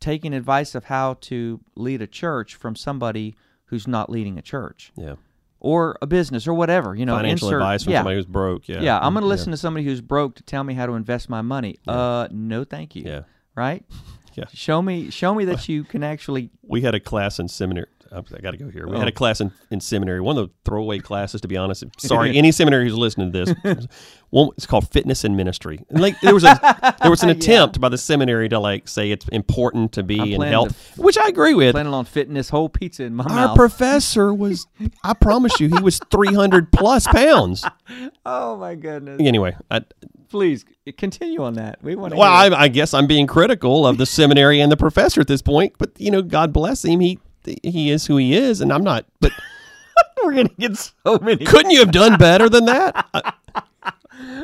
taking 0.00 0.34
advice 0.34 0.74
of 0.74 0.84
how 0.84 1.14
to 1.22 1.60
lead 1.74 2.02
a 2.02 2.06
church 2.06 2.54
from 2.54 2.76
somebody 2.76 3.34
who's 3.66 3.88
not 3.88 4.10
leading 4.10 4.38
a 4.38 4.42
church 4.42 4.92
Yeah. 4.96 5.14
or 5.58 5.96
a 6.02 6.06
business 6.06 6.46
or 6.46 6.54
whatever. 6.54 6.94
You 6.94 7.06
know, 7.06 7.16
Financial 7.16 7.48
insert- 7.48 7.62
advice 7.62 7.84
from 7.84 7.92
yeah. 7.94 7.98
somebody 8.00 8.16
who's 8.16 8.26
broke. 8.26 8.68
Yeah. 8.68 8.80
Yeah, 8.82 8.98
I'm 8.98 9.14
going 9.14 9.22
to 9.22 9.28
listen 9.28 9.50
to 9.50 9.56
somebody 9.56 9.84
who's 9.84 10.00
broke 10.00 10.36
to 10.36 10.42
tell 10.42 10.62
me 10.62 10.74
how 10.74 10.86
to 10.86 10.92
invest 10.92 11.28
my 11.28 11.40
money. 11.42 11.78
Yeah. 11.86 11.92
Uh, 11.92 12.28
no, 12.30 12.62
thank 12.64 12.94
you. 12.94 13.02
Yeah. 13.04 13.22
Right? 13.54 13.84
Yeah. 14.36 14.44
Show 14.52 14.82
me, 14.82 15.08
show 15.08 15.34
me 15.34 15.46
that 15.46 15.66
you 15.66 15.82
can 15.82 16.02
actually. 16.04 16.50
we 16.62 16.82
had 16.82 16.94
a 16.94 17.00
class 17.00 17.38
in 17.38 17.48
seminary. 17.48 17.86
Oh, 18.12 18.22
I 18.36 18.40
got 18.40 18.52
to 18.52 18.56
go 18.56 18.68
here. 18.70 18.86
We 18.86 18.96
Oh. 18.96 18.98
had 18.98 19.08
a 19.08 19.12
class 19.12 19.40
in, 19.40 19.50
in 19.70 19.80
seminary. 19.80 20.20
One 20.20 20.36
of 20.38 20.48
the 20.48 20.54
throwaway 20.64 20.98
classes, 20.98 21.40
to 21.42 21.48
be 21.48 21.56
honest. 21.56 21.84
Sorry, 21.98 22.36
any 22.36 22.52
seminary 22.52 22.84
who's 22.84 22.96
listening 22.96 23.32
to 23.32 23.44
this. 23.44 23.86
One, 24.30 24.50
it's 24.56 24.66
called 24.66 24.88
fitness 24.90 25.24
and 25.24 25.36
ministry. 25.36 25.84
And 25.90 26.00
like 26.00 26.20
there 26.20 26.34
was 26.34 26.44
a 26.44 26.58
there 27.02 27.10
was 27.10 27.22
an 27.22 27.28
Yeah. 27.30 27.34
attempt 27.36 27.80
by 27.80 27.88
the 27.88 27.98
seminary 27.98 28.48
to 28.48 28.58
like 28.58 28.88
say 28.88 29.10
it's 29.10 29.26
important 29.28 29.92
to 29.92 30.00
I'm 30.00 30.06
be 30.06 30.18
in 30.18 30.36
planning 30.36 30.52
health, 30.52 30.98
which 30.98 31.16
I 31.18 31.28
agree 31.28 31.54
with. 31.54 31.72
Planning 31.74 31.94
on 31.94 32.04
fitting 32.04 32.34
this 32.34 32.48
whole 32.50 32.68
pizza 32.68 33.04
in 33.04 33.14
my 33.14 33.24
Our 33.24 33.30
mouth. 33.30 33.50
Our 33.50 33.56
professor 33.56 34.34
was, 34.34 34.66
I 35.04 35.14
promise 35.14 35.58
you, 35.60 35.68
he 35.68 35.80
was 35.80 36.00
three 36.10 36.34
hundred 36.34 36.72
plus 36.72 37.06
pounds. 37.06 37.64
oh 38.26 38.56
my 38.56 38.74
goodness! 38.74 39.20
Anyway, 39.20 39.56
I, 39.70 39.82
Please 40.28 40.64
continue 40.98 41.40
on 41.44 41.54
that. 41.54 41.78
We 41.82 41.94
want 41.94 42.12
to. 42.12 42.18
well, 42.18 42.30
I, 42.32 42.46
I 42.64 42.68
guess 42.68 42.92
I'm 42.92 43.06
being 43.06 43.28
critical 43.28 43.86
of 43.86 43.96
the 43.96 44.06
seminary 44.06 44.60
and 44.60 44.72
the 44.72 44.76
professor 44.76 45.20
at 45.20 45.28
this 45.28 45.40
point. 45.40 45.74
But 45.78 45.92
you 45.98 46.10
know, 46.10 46.20
God 46.20 46.52
bless 46.52 46.84
him. 46.84 46.98
He 46.98 47.20
he 47.62 47.90
is 47.90 48.06
who 48.06 48.16
he 48.16 48.34
is, 48.34 48.60
and 48.60 48.72
I'm 48.72 48.84
not. 48.84 49.06
But 49.20 49.32
we're 50.24 50.34
gonna 50.34 50.48
get 50.58 50.76
so 50.76 51.18
many. 51.20 51.44
couldn't 51.44 51.70
you 51.70 51.80
have 51.80 51.92
done 51.92 52.18
better 52.18 52.48
than 52.48 52.66
that? 52.66 53.06
I- 53.14 53.32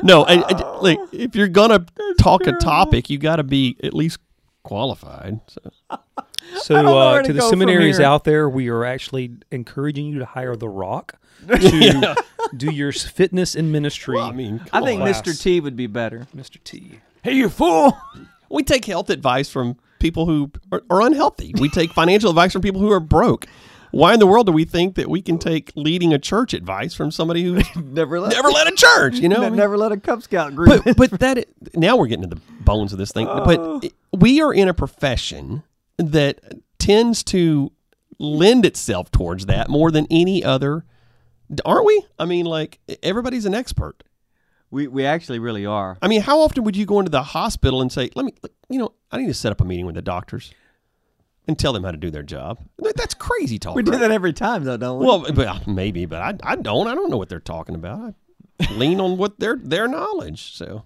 no, 0.03 0.23
I, 0.23 0.33
I- 0.41 0.77
like 0.79 0.99
if 1.11 1.35
you're 1.35 1.47
gonna 1.47 1.85
talk 2.19 2.45
a 2.47 2.51
topic, 2.53 3.09
you 3.09 3.17
got 3.17 3.37
to 3.37 3.43
be 3.43 3.77
at 3.83 3.93
least 3.93 4.19
qualified. 4.63 5.39
So, 5.47 5.61
So, 6.57 6.75
uh, 6.97 7.17
to 7.21 7.27
to 7.27 7.33
the 7.33 7.41
seminaries 7.41 7.99
out 7.99 8.25
there, 8.25 8.47
we 8.49 8.67
are 8.69 8.83
actually 8.85 9.31
encouraging 9.51 10.05
you 10.07 10.19
to 10.19 10.25
hire 10.25 10.55
The 10.55 10.67
Rock 10.69 11.15
to 11.47 12.15
do 12.55 12.71
your 12.71 12.91
fitness 12.91 13.55
and 13.55 13.71
ministry. 13.71 14.15
well, 14.15 14.25
I 14.27 14.31
mean, 14.33 14.61
I 14.71 14.81
think 14.83 15.01
on. 15.01 15.07
Mr. 15.07 15.39
T 15.41 15.59
would 15.61 15.75
be 15.75 15.87
better. 15.87 16.27
Mr. 16.35 16.61
T. 16.63 16.99
Hey, 17.23 17.33
you 17.33 17.49
fool! 17.49 17.97
we 18.49 18.61
take 18.63 18.85
health 18.85 19.09
advice 19.09 19.49
from 19.49 19.77
people 20.03 20.27
who 20.27 20.51
are, 20.71 20.83
are 20.91 21.01
unhealthy. 21.01 21.53
We 21.59 21.69
take 21.69 21.91
financial 21.93 22.29
advice 22.29 22.53
from 22.53 22.61
people 22.61 22.79
who 22.81 22.91
are 22.91 22.99
broke. 22.99 23.47
Why 23.89 24.13
in 24.13 24.19
the 24.19 24.27
world 24.27 24.47
do 24.47 24.51
we 24.51 24.65
think 24.65 24.95
that 24.95 25.09
we 25.09 25.21
can 25.21 25.37
take 25.39 25.71
leading 25.75 26.13
a 26.13 26.19
church 26.19 26.53
advice 26.53 26.93
from 26.93 27.09
somebody 27.09 27.43
who 27.43 27.61
Never 27.81 28.19
let. 28.19 28.33
never 28.33 28.49
led 28.49 28.67
a 28.67 28.75
church? 28.75 29.15
You 29.15 29.29
know, 29.29 29.41
mean, 29.41 29.55
never 29.55 29.77
let 29.77 29.91
a 29.91 29.97
Cub 29.97 30.21
Scout 30.21 30.53
group. 30.55 30.83
but 30.83 30.97
but 30.97 31.19
that 31.19 31.47
now 31.73 31.95
we're 31.95 32.07
getting 32.07 32.29
to 32.29 32.35
the 32.35 32.41
bones 32.59 32.91
of 32.91 32.99
this 32.99 33.11
thing. 33.11 33.27
Oh. 33.27 33.43
But 33.45 33.91
we 34.11 34.41
are 34.41 34.53
in 34.53 34.67
a 34.67 34.73
profession 34.73 35.63
that 35.97 36.39
tends 36.79 37.23
to 37.25 37.71
lend 38.19 38.65
itself 38.65 39.09
towards 39.09 39.45
that 39.45 39.69
more 39.69 39.89
than 39.89 40.05
any 40.11 40.43
other 40.43 40.85
aren't 41.65 41.85
we? 41.85 42.03
I 42.17 42.25
mean, 42.25 42.45
like 42.45 42.79
everybody's 43.01 43.45
an 43.45 43.53
expert. 43.53 44.03
We 44.73 44.87
we 44.87 45.05
actually 45.05 45.37
really 45.37 45.65
are. 45.67 45.97
I 46.01 46.07
mean, 46.07 46.21
how 46.21 46.39
often 46.41 46.63
would 46.63 46.75
you 46.75 46.85
go 46.87 46.97
into 46.99 47.11
the 47.11 47.21
hospital 47.21 47.81
and 47.81 47.91
say, 47.91 48.09
"Let 48.15 48.25
me, 48.25 48.33
you 48.69 48.79
know, 48.79 48.93
I 49.11 49.17
need 49.17 49.27
to 49.27 49.33
set 49.35 49.51
up 49.51 49.61
a 49.61 49.65
meeting 49.65 49.85
with 49.85 49.93
the 49.93 50.01
doctors 50.01 50.51
and 51.47 51.59
tell 51.59 51.73
them 51.73 51.83
how 51.83 51.91
to 51.91 51.97
do 51.97 52.09
their 52.09 52.23
job"? 52.23 52.57
That's 52.95 53.13
crazy 53.13 53.59
talk. 53.59 53.75
We 53.75 53.83
do 53.83 53.91
that 53.91 54.09
every 54.11 54.33
time, 54.33 54.63
though, 54.63 54.77
don't 54.77 54.99
we? 54.99 55.05
Well, 55.05 55.31
but 55.31 55.67
maybe, 55.67 56.07
but 56.07 56.21
I, 56.21 56.53
I 56.53 56.55
don't. 56.55 56.87
I 56.87 56.95
don't 56.95 57.11
know 57.11 57.17
what 57.17 57.29
they're 57.29 57.39
talking 57.39 57.75
about. 57.75 58.15
I 58.59 58.73
lean 58.73 58.99
on 58.99 59.17
what 59.17 59.39
their 59.39 59.57
their 59.61 59.87
knowledge. 59.87 60.53
So, 60.55 60.85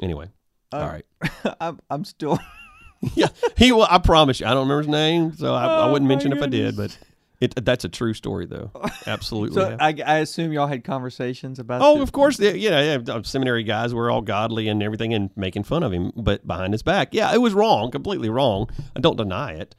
anyway, 0.00 0.30
Uh, 0.72 0.76
all 0.76 0.88
right. 0.88 1.06
I'm 1.60 1.80
I'm 1.90 2.04
still. 2.04 2.38
yeah, 3.14 3.28
he. 3.56 3.72
will 3.72 3.88
I 3.90 3.98
promise 3.98 4.38
you, 4.38 4.46
I 4.46 4.50
don't 4.50 4.68
remember 4.68 4.82
his 4.82 4.88
name, 4.88 5.32
so 5.36 5.54
I, 5.54 5.64
I 5.66 5.86
Oh, 5.88 5.92
wouldn't 5.92 6.08
my 6.08 6.14
mention 6.14 6.32
if 6.32 6.40
I 6.40 6.46
did. 6.46 6.76
But 6.76 6.96
it 7.44 7.64
that's 7.64 7.84
a 7.84 7.88
true 7.88 8.14
story, 8.14 8.46
though. 8.46 8.70
Absolutely. 9.06 9.54
So. 9.62 9.76
I, 9.80 9.94
I 10.04 10.18
assume 10.18 10.52
y'all 10.52 10.66
had 10.66 10.84
conversations 10.84 11.58
about. 11.58 11.82
Oh, 11.82 11.96
the- 11.96 12.02
of 12.02 12.12
course, 12.12 12.38
yeah, 12.40 12.52
yeah, 12.52 12.98
yeah. 13.06 13.22
Seminary 13.22 13.62
guys 13.62 13.94
were 13.94 14.10
all 14.10 14.22
godly 14.22 14.68
and 14.68 14.82
everything, 14.82 15.14
and 15.14 15.30
making 15.36 15.64
fun 15.64 15.82
of 15.82 15.92
him, 15.92 16.12
but 16.16 16.46
behind 16.46 16.72
his 16.74 16.82
back, 16.82 17.08
yeah, 17.12 17.32
it 17.34 17.38
was 17.38 17.52
wrong, 17.54 17.90
completely 17.90 18.28
wrong. 18.30 18.68
I 18.96 19.00
don't 19.00 19.16
deny 19.16 19.52
it, 19.52 19.74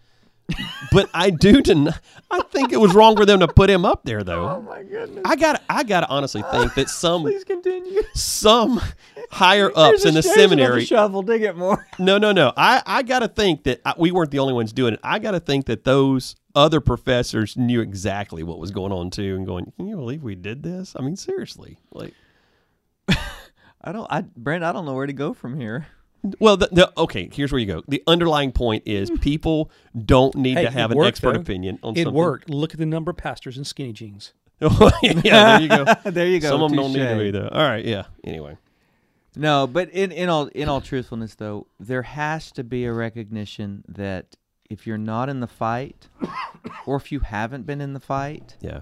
but 0.91 1.09
I 1.13 1.29
do 1.31 1.61
deny. 1.63 1.93
I 2.31 2.41
think 2.51 2.71
it 2.71 2.77
was 2.77 2.93
wrong 2.93 3.15
for 3.15 3.25
them 3.25 3.39
to 3.39 3.47
put 3.47 3.69
him 3.69 3.85
up 3.85 4.03
there, 4.05 4.23
though. 4.23 4.47
Oh 4.47 4.61
my 4.61 4.83
goodness! 4.83 5.23
I 5.25 5.35
got, 5.35 5.61
I 5.69 5.83
got 5.83 6.01
to 6.01 6.09
honestly 6.09 6.43
think 6.51 6.73
that 6.75 6.89
some, 7.01 7.21
Please 7.23 7.43
continue. 7.43 8.01
some 8.13 8.81
higher 9.31 9.71
ups 9.75 10.05
in 10.05 10.13
the 10.13 10.21
seminary. 10.21 10.85
shovel. 10.85 11.21
Dig 11.23 11.41
it 11.41 11.57
more. 11.57 11.87
No, 11.97 12.17
no, 12.17 12.31
no. 12.31 12.53
I, 12.55 12.81
I 12.85 13.01
got 13.03 13.19
to 13.19 13.27
think 13.27 13.63
that 13.63 13.81
I, 13.85 13.93
we 13.97 14.11
weren't 14.11 14.31
the 14.31 14.39
only 14.39 14.53
ones 14.53 14.71
doing 14.73 14.93
it. 14.93 14.99
I 15.03 15.19
got 15.19 15.31
to 15.31 15.39
think 15.39 15.65
that 15.65 15.83
those 15.83 16.35
other 16.55 16.79
professors 16.81 17.55
knew 17.57 17.81
exactly 17.81 18.41
what 18.43 18.57
was 18.59 18.71
going 18.71 18.91
on 18.91 19.09
too, 19.11 19.35
and 19.35 19.45
going, 19.45 19.71
"Can 19.77 19.87
you 19.87 19.95
believe 19.95 20.23
we 20.23 20.35
did 20.35 20.63
this?" 20.63 20.95
I 20.97 21.01
mean, 21.01 21.15
seriously, 21.15 21.77
like. 21.91 22.13
I 23.81 23.91
don't. 23.91 24.07
I 24.11 24.21
Brent. 24.21 24.63
I 24.63 24.71
don't 24.71 24.85
know 24.85 24.93
where 24.93 25.05
to 25.07 25.13
go 25.13 25.33
from 25.33 25.59
here. 25.59 25.87
Well, 26.39 26.57
the, 26.57 26.69
the, 26.71 26.91
okay. 26.97 27.29
Here's 27.31 27.51
where 27.51 27.59
you 27.59 27.67
go. 27.67 27.83
The 27.87 28.01
underlying 28.07 28.51
point 28.51 28.81
is 28.87 29.11
people 29.21 29.69
don't 30.05 30.33
need 30.35 30.57
Hey, 30.57 30.63
to 30.63 30.71
have 30.71 30.89
an 30.89 30.97
worked, 30.97 31.09
expert 31.09 31.35
though. 31.35 31.41
opinion 31.41 31.77
on 31.83 31.93
It 31.95 32.05
something. 32.05 32.13
worked. 32.15 32.49
Look 32.49 32.73
at 32.73 32.79
the 32.79 32.85
number 32.87 33.11
of 33.11 33.17
pastors 33.17 33.59
in 33.59 33.63
skinny 33.63 33.93
jeans. 33.93 34.33
yeah, 34.61 35.59
there 35.59 35.61
you 35.61 35.67
go. 35.67 35.85
there 36.05 36.27
you 36.27 36.39
go. 36.39 36.49
Some 36.49 36.63
of 36.63 36.71
them 36.71 36.77
don't 36.79 36.93
need 36.93 36.99
to 36.99 37.09
touche. 37.13 37.19
be 37.19 37.31
though. 37.31 37.49
All 37.49 37.61
right, 37.61 37.85
yeah. 37.85 38.05
Anyway, 38.23 38.57
No, 39.35 39.67
but 39.67 39.89
in, 39.91 40.11
in 40.11 40.29
all 40.29 40.47
in 40.47 40.67
all 40.69 40.81
truthfulness, 40.81 41.35
though, 41.35 41.67
there 41.79 42.01
has 42.03 42.51
to 42.53 42.63
be 42.63 42.85
a 42.85 42.93
recognition 42.93 43.83
that 43.89 44.35
if 44.69 44.85
you're 44.87 44.97
not 44.97 45.29
in 45.29 45.39
the 45.39 45.47
fight, 45.47 46.07
or 46.85 46.95
if 46.95 47.11
you 47.11 47.19
haven't 47.21 47.65
been 47.65 47.81
in 47.81 47.93
the 47.93 47.99
fight, 47.99 48.57
yeah, 48.61 48.81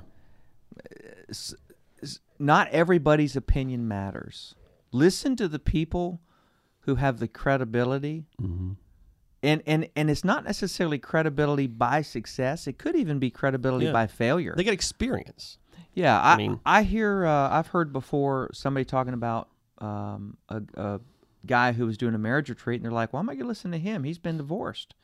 s- 1.29 1.53
s- 2.01 2.19
not 2.39 2.67
everybody's 2.69 3.35
opinion 3.35 3.87
matters. 3.87 4.55
Listen 4.91 5.35
to 5.35 5.47
the 5.47 5.59
people 5.59 6.21
who 6.81 6.95
have 6.95 7.19
the 7.19 7.27
credibility, 7.27 8.25
hmm 8.39 8.73
and 9.41 9.61
and 9.65 9.89
and 9.97 10.09
it's 10.09 10.23
not 10.23 10.45
necessarily 10.45 10.97
credibility 10.97 11.67
by 11.67 12.01
success. 12.01 12.65
It 12.65 12.77
could 12.77 12.95
even 12.95 13.19
be 13.19 13.29
credibility 13.29 13.87
Yeah. 13.87 13.91
by 13.91 14.07
failure. 14.07 14.53
they 14.55 14.63
get 14.63 14.73
experience. 14.73 15.57
Yeah, 15.93 16.17
I, 16.19 16.33
I 16.33 16.37
mean- 16.37 16.59
hear 16.85 17.25
uh, 17.25 17.49
I've 17.49 17.67
heard 17.67 17.91
before 17.91 18.49
somebody 18.53 18.85
talking 18.85 19.13
about 19.13 19.49
um, 19.79 20.37
a, 20.47 20.61
a 20.75 20.99
guy 21.45 21.73
who 21.73 21.85
was 21.85 21.97
doing 21.97 22.15
a 22.15 22.17
marriage 22.17 22.47
retreat, 22.49 22.77
and 22.77 22.85
they're 22.85 22.91
like, 22.93 23.11
"Why 23.11 23.19
am 23.19 23.29
I 23.29 23.33
going 23.33 23.43
to 23.43 23.47
listen 23.49 23.71
to 23.71 23.77
him? 23.77 24.05
He's 24.05 24.17
been 24.17 24.37
divorced." 24.37 24.95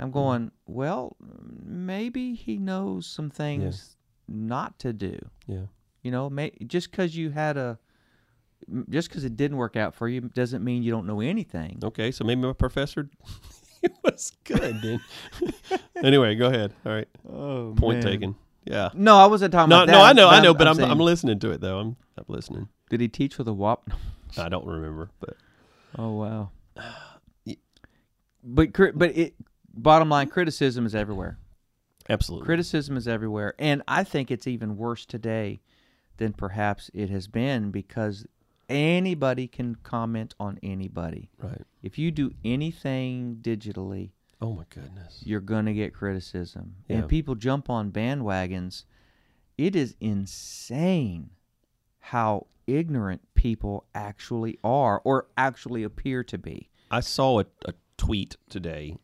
I'm 0.00 0.08
mm-hmm. 0.08 0.12
going, 0.12 0.50
"Well, 0.66 1.16
maybe 1.64 2.34
he 2.34 2.58
knows 2.58 3.06
some 3.06 3.30
things 3.30 3.96
not 4.28 4.78
to 4.80 4.92
do. 4.92 5.18
Yeah, 5.46 5.66
You 6.02 6.10
know, 6.10 6.30
may, 6.30 6.52
just 6.66 6.90
because 6.90 7.16
you 7.16 7.30
had 7.30 7.56
a, 7.56 7.78
just 8.88 9.08
because 9.08 9.24
it 9.24 9.36
didn't 9.36 9.56
work 9.56 9.76
out 9.76 9.94
for 9.94 10.08
you 10.08 10.20
doesn't 10.20 10.64
mean 10.64 10.82
you 10.82 10.90
don't 10.90 11.06
know 11.06 11.20
anything." 11.20 11.78
okay. 11.82 12.10
So 12.10 12.24
maybe 12.24 12.40
my 12.42 12.52
professor, 12.52 13.08
it 13.82 13.92
was 14.02 14.32
good. 14.44 14.80
Then 14.82 15.00
anyway, 16.02 16.34
go 16.34 16.46
ahead. 16.46 16.72
All 16.86 16.92
right, 16.92 17.08
Oh, 17.28 17.74
point 17.76 18.02
taken. 18.02 18.36
Yeah. 18.64 18.90
No, 18.94 19.16
I 19.16 19.26
wasn't 19.26 19.52
talking 19.52 19.70
No, 19.70 19.84
about 19.84 19.86
that. 19.86 19.92
no, 19.92 20.02
I 20.02 20.12
know, 20.12 20.28
I 20.28 20.40
know, 20.40 20.54
but 20.54 20.68
I'm, 20.68 20.74
saying, 20.74 20.90
I'm 20.90 20.98
listening 20.98 21.38
to 21.40 21.50
it 21.50 21.60
though. 21.60 21.78
I'm, 21.78 21.96
I'm 22.16 22.24
listening. 22.28 22.68
Did 22.90 23.00
he 23.00 23.08
teach 23.08 23.38
with 23.38 23.48
a 23.48 23.52
wop? 23.52 23.90
I 24.38 24.48
don't 24.48 24.66
remember, 24.66 25.10
but 25.20 25.36
Oh 25.98 26.12
wow. 26.12 26.50
But 28.42 28.72
but 28.72 29.14
it 29.18 29.34
bottom 29.74 30.08
line 30.08 30.28
criticism 30.28 30.86
is 30.86 30.94
everywhere. 30.94 31.38
absolutely. 32.08 32.46
Criticism 32.46 32.96
is 32.96 33.06
everywhere, 33.08 33.54
and 33.58 33.82
I 33.88 34.04
think 34.04 34.30
it's 34.30 34.46
even 34.46 34.76
worse 34.76 35.04
today 35.06 35.60
than 36.16 36.32
perhaps 36.32 36.90
it 36.92 37.08
has 37.10 37.28
been 37.28 37.70
because 37.70 38.26
anybody 38.68 39.48
can 39.48 39.74
comment 39.76 40.34
on 40.38 40.58
anybody. 40.62 41.30
right. 41.38 41.62
If 41.82 41.98
you 41.98 42.10
do 42.10 42.30
anything 42.44 43.38
digitally, 43.40 44.10
Oh 44.42 44.52
my 44.54 44.64
goodness. 44.70 45.22
you're 45.24 45.40
going 45.40 45.66
to 45.66 45.72
get 45.74 45.94
criticism. 45.94 46.76
Yeah. 46.88 46.98
And 46.98 47.08
people 47.08 47.34
jump 47.34 47.68
on 47.70 47.90
bandwagons. 47.90 48.84
It 49.58 49.74
is 49.76 49.96
insane 50.00 51.30
how 51.98 52.46
ignorant 52.66 53.22
people 53.34 53.84
actually 53.94 54.58
are 54.64 55.00
or 55.04 55.26
actually 55.36 55.82
appear 55.82 56.22
to 56.24 56.38
be. 56.38 56.68
I 56.90 57.00
saw 57.00 57.40
a, 57.40 57.46
a 57.66 57.74
tweet 57.96 58.36
today 58.48 58.96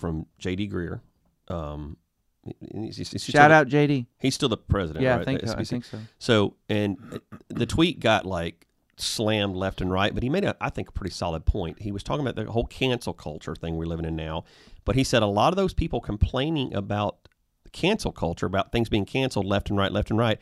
from 0.00 0.26
J.D. 0.38 0.68
Greear. 0.68 1.00
Um, 1.48 1.96
he's- 2.44 2.96
he's- 2.96 3.10
he's 3.12 3.24
Shout 3.24 3.50
the- 3.50 3.54
out 3.54 3.68
JD. 3.68 4.06
He's 4.18 4.34
still 4.34 4.48
the 4.48 4.56
president. 4.56 5.02
Yeah, 5.04 5.12
right, 5.16 5.20
I 5.20 5.24
think 5.24 5.46
so. 5.46 5.54
I 5.58 5.64
think 5.64 5.84
so. 5.84 5.98
So, 6.18 6.54
and 6.68 6.96
uh, 7.12 7.18
the 7.48 7.66
tweet 7.66 8.00
got 8.00 8.24
like 8.26 8.66
slammed 8.96 9.56
left 9.56 9.80
and 9.80 9.90
right, 9.90 10.12
but 10.14 10.22
he 10.22 10.28
made 10.28 10.44
a, 10.44 10.56
I 10.60 10.70
think, 10.70 10.88
a 10.88 10.92
pretty 10.92 11.12
solid 11.14 11.44
point. 11.46 11.82
He 11.82 11.92
was 11.92 12.02
talking 12.02 12.26
about 12.26 12.36
the 12.42 12.50
whole 12.50 12.66
cancel 12.66 13.12
culture 13.12 13.54
thing 13.54 13.76
we're 13.76 13.86
living 13.86 14.04
in 14.06 14.16
now, 14.16 14.44
but 14.84 14.96
he 14.96 15.04
said 15.04 15.22
a 15.22 15.26
lot 15.26 15.52
of 15.52 15.56
those 15.56 15.74
people 15.74 16.00
complaining 16.00 16.74
about 16.74 17.28
cancel 17.72 18.12
culture, 18.12 18.46
about 18.46 18.72
things 18.72 18.88
being 18.88 19.04
canceled 19.06 19.46
left 19.46 19.68
and 19.70 19.78
right, 19.78 19.92
left 19.92 20.10
and 20.10 20.18
right, 20.18 20.38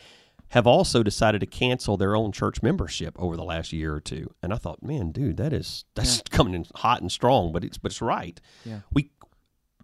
have 0.53 0.67
also 0.67 1.03
decided 1.03 1.41
to 1.41 1.47
cancel 1.47 1.97
their 1.97 2.17
own 2.17 2.33
church 2.33 2.63
membership 2.63 3.15
over 3.19 3.37
the 3.37 3.45
last 3.45 3.73
year 3.73 3.95
or 3.95 4.01
two. 4.01 4.33
And 4.43 4.53
I 4.53 4.57
thought, 4.57 4.83
man, 4.83 5.11
dude, 5.13 5.37
that 5.37 5.53
is 5.53 5.85
that's 5.95 6.23
coming 6.31 6.55
in 6.55 6.65
hot 6.77 7.01
and 7.01 7.13
strong, 7.13 7.53
but 7.53 7.65
it's 7.65 7.77
but 7.79 7.93
it's 7.93 8.01
right. 8.03 8.41
Yeah. 8.65 8.81
We 8.93 9.11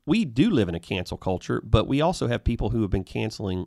we 0.06 0.24
do 0.24 0.50
live 0.50 0.68
in 0.68 0.74
a 0.74 0.80
cancel 0.80 1.16
culture, 1.16 1.60
but 1.64 1.86
we 1.88 2.00
also 2.00 2.26
have 2.28 2.44
people 2.44 2.70
who 2.70 2.82
have 2.82 2.90
been 2.90 3.04
canceling 3.04 3.66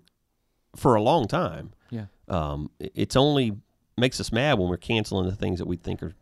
for 0.76 0.96
a 0.96 1.02
long 1.02 1.28
time 1.28 1.72
Yeah. 1.90 2.06
um, 2.28 2.70
it's 2.80 3.16
only 3.16 3.58
makes 3.98 4.20
us 4.20 4.32
mad 4.32 4.60
when 4.60 4.70
we're 4.70 4.78
canceling 4.78 5.28
the 5.28 5.36
things 5.36 5.58
that 5.60 5.66
we 5.68 5.76
think 5.78 6.04
are 6.04 6.14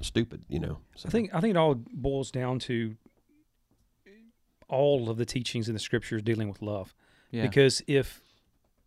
stupid. 0.00 0.44
You 0.48 0.58
know. 0.60 0.78
So, 0.96 1.06
I 1.08 1.10
think 1.10 1.32
I 1.34 1.40
think 1.40 1.52
it 1.52 1.56
all 1.56 1.74
boils 1.76 2.30
down 2.32 2.58
to 2.60 2.96
all 4.68 5.10
of 5.10 5.16
the 5.18 5.24
teachings 5.26 5.68
in 5.68 5.74
the 5.74 5.78
scriptures 5.80 6.22
dealing 6.22 6.48
with 6.48 6.62
love. 6.62 6.94
Yeah. 7.30 7.42
Because 7.42 7.82
if 7.86 8.20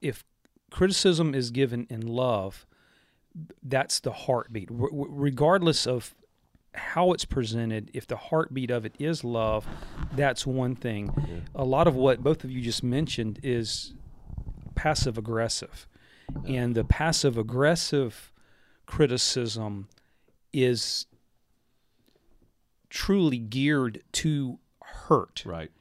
if 0.01 0.23
criticism 0.71 1.33
is 1.33 1.51
given 1.51 1.87
in 1.89 2.01
love, 2.05 2.65
that's 3.63 3.99
the 3.99 4.11
heartbeat. 4.11 4.69
R- 4.71 4.83
r- 4.85 4.89
regardless 4.91 5.87
of 5.87 6.15
how 6.75 7.11
it's 7.13 7.25
presented, 7.25 7.89
if 7.93 8.05
the 8.07 8.17
heartbeat 8.17 8.69
of 8.71 8.85
it 8.85 8.93
is 8.99 9.23
love, 9.23 9.65
that's 10.13 10.45
one 10.45 10.75
thing. 10.75 11.43
A 11.53 11.63
lot 11.65 11.87
of 11.87 11.95
what 11.95 12.21
both 12.23 12.43
of 12.43 12.51
you 12.51 12.61
just 12.61 12.83
mentioned 12.83 13.39
is 13.43 13.93
passive 14.75 15.17
aggressive. 15.17 15.87
And 16.47 16.75
the 16.75 16.83
passive 16.83 17.37
aggressive 17.37 18.33
criticism 18.85 19.87
is 20.51 21.05
truly 22.89 23.37
geared 23.37 24.01
to 24.11 24.59
hurt 24.81 25.43
right. 25.45 25.71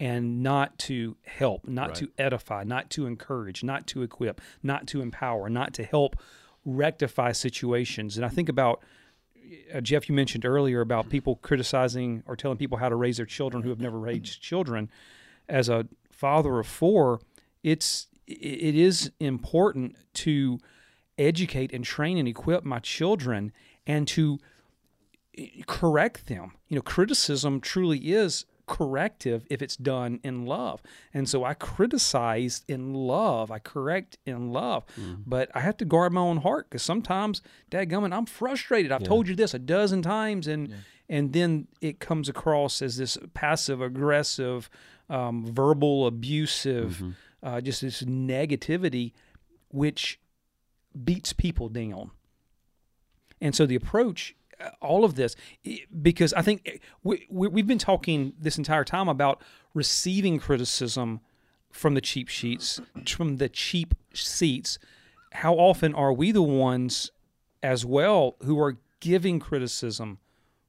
and 0.00 0.42
not 0.42 0.78
to 0.78 1.16
help, 1.24 1.66
not 1.68 1.88
Right. 1.88 1.96
to 1.96 2.10
edify, 2.18 2.64
not 2.64 2.90
to 2.90 3.06
encourage, 3.06 3.62
not 3.62 3.86
to 3.88 4.02
equip, 4.02 4.40
not 4.62 4.86
to 4.88 5.02
empower, 5.02 5.48
not 5.50 5.74
to 5.74 5.84
help 5.84 6.16
rectify 6.64 7.32
situations. 7.32 8.16
And 8.16 8.24
I 8.24 8.28
think 8.28 8.48
about 8.48 8.82
uh, 9.74 9.80
Jeff, 9.80 10.08
you 10.08 10.14
mentioned 10.14 10.44
earlier 10.44 10.80
about 10.80 11.08
people 11.08 11.36
criticizing 11.36 12.22
or 12.26 12.36
telling 12.36 12.58
people 12.58 12.78
how 12.78 12.88
to 12.88 12.96
raise 12.96 13.16
their 13.16 13.26
children 13.26 13.62
who 13.62 13.70
have 13.70 13.80
never 13.80 13.98
raised 13.98 14.40
children. 14.40 14.90
As 15.48 15.68
a 15.68 15.86
father 16.10 16.58
of 16.58 16.66
four, 16.66 17.20
it's 17.62 18.06
it 18.26 18.74
is 18.74 19.10
important 19.20 19.96
to 20.14 20.58
educate 21.18 21.72
and 21.72 21.84
train 21.84 22.16
and 22.18 22.28
equip 22.28 22.64
my 22.64 22.78
children 22.78 23.52
and 23.86 24.06
to 24.08 24.38
correct 25.66 26.26
them. 26.26 26.52
You 26.68 26.76
know, 26.76 26.82
criticism 26.82 27.60
truly 27.60 27.98
is 27.98 28.44
corrective 28.66 29.44
if 29.50 29.60
it's 29.62 29.76
done 29.76 30.20
in 30.22 30.46
love. 30.46 30.82
And 31.12 31.28
so 31.28 31.44
I 31.44 31.54
criticize 31.54 32.62
in 32.68 32.94
love, 32.94 33.50
I 33.50 33.58
correct 33.58 34.18
in 34.24 34.52
love, 34.52 34.84
but 35.26 35.50
I 35.54 35.60
have 35.60 35.76
to 35.78 35.84
guard 35.84 36.12
my 36.12 36.20
own 36.20 36.38
heart 36.38 36.70
because 36.70 36.82
sometimes, 36.82 37.42
dadgummit, 37.70 38.12
I'm 38.14 38.26
frustrated. 38.26 38.92
I've 38.92 39.02
told 39.02 39.28
you 39.28 39.34
this 39.34 39.52
a 39.54 39.58
dozen 39.58 40.02
times, 40.02 40.46
and 40.46 40.74
and 41.08 41.32
then 41.32 41.66
it 41.80 41.98
comes 41.98 42.28
across 42.28 42.80
as 42.80 42.96
this 42.96 43.18
passive 43.34 43.82
aggressive, 43.82 44.70
um, 45.10 45.44
verbal 45.44 46.06
abusive, 46.06 47.02
uh, 47.42 47.60
just 47.60 47.82
this 47.82 48.02
negativity 48.02 49.12
which 49.68 50.20
beats 51.04 51.32
people 51.32 51.68
down. 51.68 52.10
And 53.40 53.54
so 53.54 53.66
the 53.66 53.74
approach, 53.74 54.36
all 54.80 55.04
of 55.04 55.14
this, 55.14 55.36
because 56.00 56.32
I 56.32 56.42
think 56.42 56.62
eh, 56.66 56.78
we, 57.02 57.26
we, 57.30 57.48
we've 57.48 57.66
been 57.66 57.78
talking 57.78 58.32
this 58.38 58.58
entire 58.58 58.84
time 58.84 59.08
about 59.08 59.42
receiving 59.74 60.38
criticism 60.38 61.20
from 61.70 61.94
the 61.94 62.00
cheap 62.00 62.28
sheets, 62.28 62.80
from 63.06 63.36
the 63.38 63.48
cheap 63.48 63.94
seats. 64.12 64.78
How 65.32 65.54
often 65.54 65.94
are 65.94 66.12
we 66.12 66.32
the 66.32 66.42
ones 66.42 67.10
as 67.62 67.86
well 67.86 68.36
who 68.42 68.60
are 68.60 68.78
giving 69.00 69.40
criticism 69.40 70.18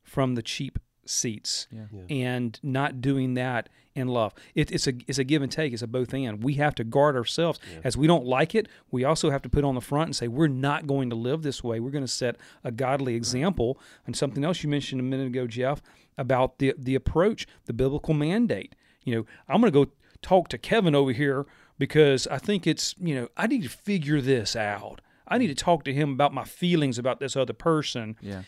from 0.04 0.36
the 0.36 0.42
cheap 0.42 0.80
seats 1.06 1.68
yeah 1.72 1.86
and 2.10 2.60
not 2.64 3.02
doing 3.02 3.34
that 3.36 3.70
in 3.96 4.08
love? 4.08 4.34
It, 4.56 4.72
it's 4.72 4.88
a 4.88 4.94
it's 5.08 5.20
a 5.20 5.24
give 5.24 5.42
and 5.42 5.52
take. 5.52 5.74
It's 5.74 5.82
a 5.82 5.88
both 5.88 6.14
and. 6.14 6.44
We 6.44 6.56
have 6.56 6.76
to 6.76 6.84
guard 6.84 7.16
ourselves 7.16 7.60
as 7.84 7.96
we 7.96 8.08
don't 8.08 8.26
like 8.26 8.56
it. 8.56 8.68
We 8.92 9.04
also 9.04 9.30
have 9.30 9.42
to 9.44 9.50
put 9.50 9.64
on 9.64 9.76
the 9.76 9.82
front 9.82 10.08
and 10.08 10.16
say 10.16 10.28
we're 10.28 10.48
not 10.48 10.88
going 10.88 11.10
to 11.10 11.16
live 11.16 11.44
this 11.44 11.64
way. 11.64 11.80
We're 11.80 11.92
going 11.92 12.04
to 12.04 12.12
set 12.12 12.38
a 12.64 12.72
godly 12.72 13.16
example. 13.16 13.80
And 14.06 14.16
something 14.16 14.44
else 14.44 14.64
you 14.64 14.70
mentioned 14.70 15.00
a 15.00 15.04
minute 15.04 15.28
ago, 15.28 15.48
Jeff, 15.48 15.82
about 16.18 16.60
the 16.60 16.74
the 16.78 16.96
approach, 16.96 17.48
the 17.66 17.74
biblical 17.74 18.14
mandate. 18.14 18.76
You 19.04 19.16
know, 19.16 19.26
I'm 19.48 19.62
going 19.62 19.72
to 19.72 19.86
go 19.86 19.92
talk 20.22 20.48
to 20.50 20.58
Kevin 20.58 20.96
over 20.96 21.12
here 21.12 21.46
because 21.78 22.28
I 22.28 22.38
think 22.38 22.66
it's 22.66 22.96
you 23.00 23.16
know 23.16 23.28
I 23.38 23.48
need 23.48 23.64
to 23.64 23.70
figure 23.70 24.22
this 24.22 24.56
out. 24.56 25.02
I 25.28 25.38
need 25.38 25.48
to 25.48 25.56
talk 25.56 25.84
to 25.86 25.94
him 25.94 26.12
about 26.12 26.34
my 26.34 26.44
feelings 26.44 27.00
about 27.00 27.20
this 27.20 27.36
other 27.36 27.54
person. 27.54 28.18
Yeah. 28.22 28.44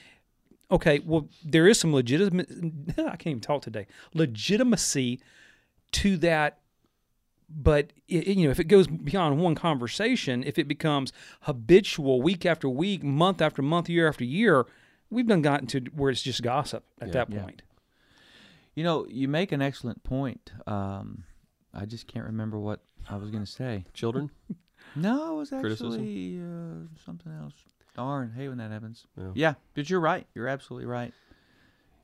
Okay, 0.71 0.99
well, 1.05 1.27
there 1.43 1.67
is 1.67 1.79
some 1.79 1.93
legitimate. 1.93 2.49
I 2.97 3.15
can't 3.15 3.27
even 3.27 3.39
talk 3.41 3.61
today. 3.61 3.85
Legitimacy 4.13 5.19
to 5.93 6.17
that, 6.17 6.59
but 7.49 7.93
it, 8.07 8.27
you 8.27 8.45
know, 8.45 8.51
if 8.51 8.59
it 8.59 8.65
goes 8.65 8.87
beyond 8.87 9.39
one 9.39 9.53
conversation, 9.55 10.43
if 10.43 10.57
it 10.57 10.67
becomes 10.67 11.13
habitual, 11.41 12.21
week 12.21 12.45
after 12.45 12.67
week, 12.67 13.03
month 13.03 13.41
after 13.41 13.61
month, 13.61 13.89
year 13.89 14.07
after 14.07 14.23
year, 14.23 14.65
we've 15.11 15.27
done 15.27 15.41
gotten 15.43 15.67
to 15.67 15.79
where 15.93 16.09
it's 16.09 16.23
just 16.23 16.41
gossip 16.41 16.83
at 16.99 17.11
that 17.11 17.29
Yeah. 17.31 17.41
point. 17.41 17.61
You 18.73 18.83
know, 18.83 19.05
you 19.07 19.27
make 19.27 19.51
an 19.51 19.61
excellent 19.61 20.03
point. 20.03 20.51
Um, 20.67 21.23
I 21.73 21.85
just 21.85 22.07
can't 22.07 22.25
remember 22.25 22.57
what 22.59 22.81
I 23.09 23.15
was 23.17 23.29
going 23.29 23.45
to 23.45 23.51
say. 23.51 23.85
Children. 23.93 24.31
No, 24.95 25.35
it 25.35 25.37
was 25.37 25.53
actually 25.53 26.39
uh, 26.41 26.87
something 27.05 27.31
else. 27.31 27.53
Darn, 27.95 28.33
hey, 28.35 28.47
when 28.49 28.57
that 28.57 28.71
happens. 28.71 29.05
Yeah. 29.17 29.31
Yeah, 29.33 29.53
but 29.73 29.89
you're 29.89 29.99
right. 29.99 30.27
You're 30.35 30.47
absolutely 30.47 30.85
right. 30.85 31.13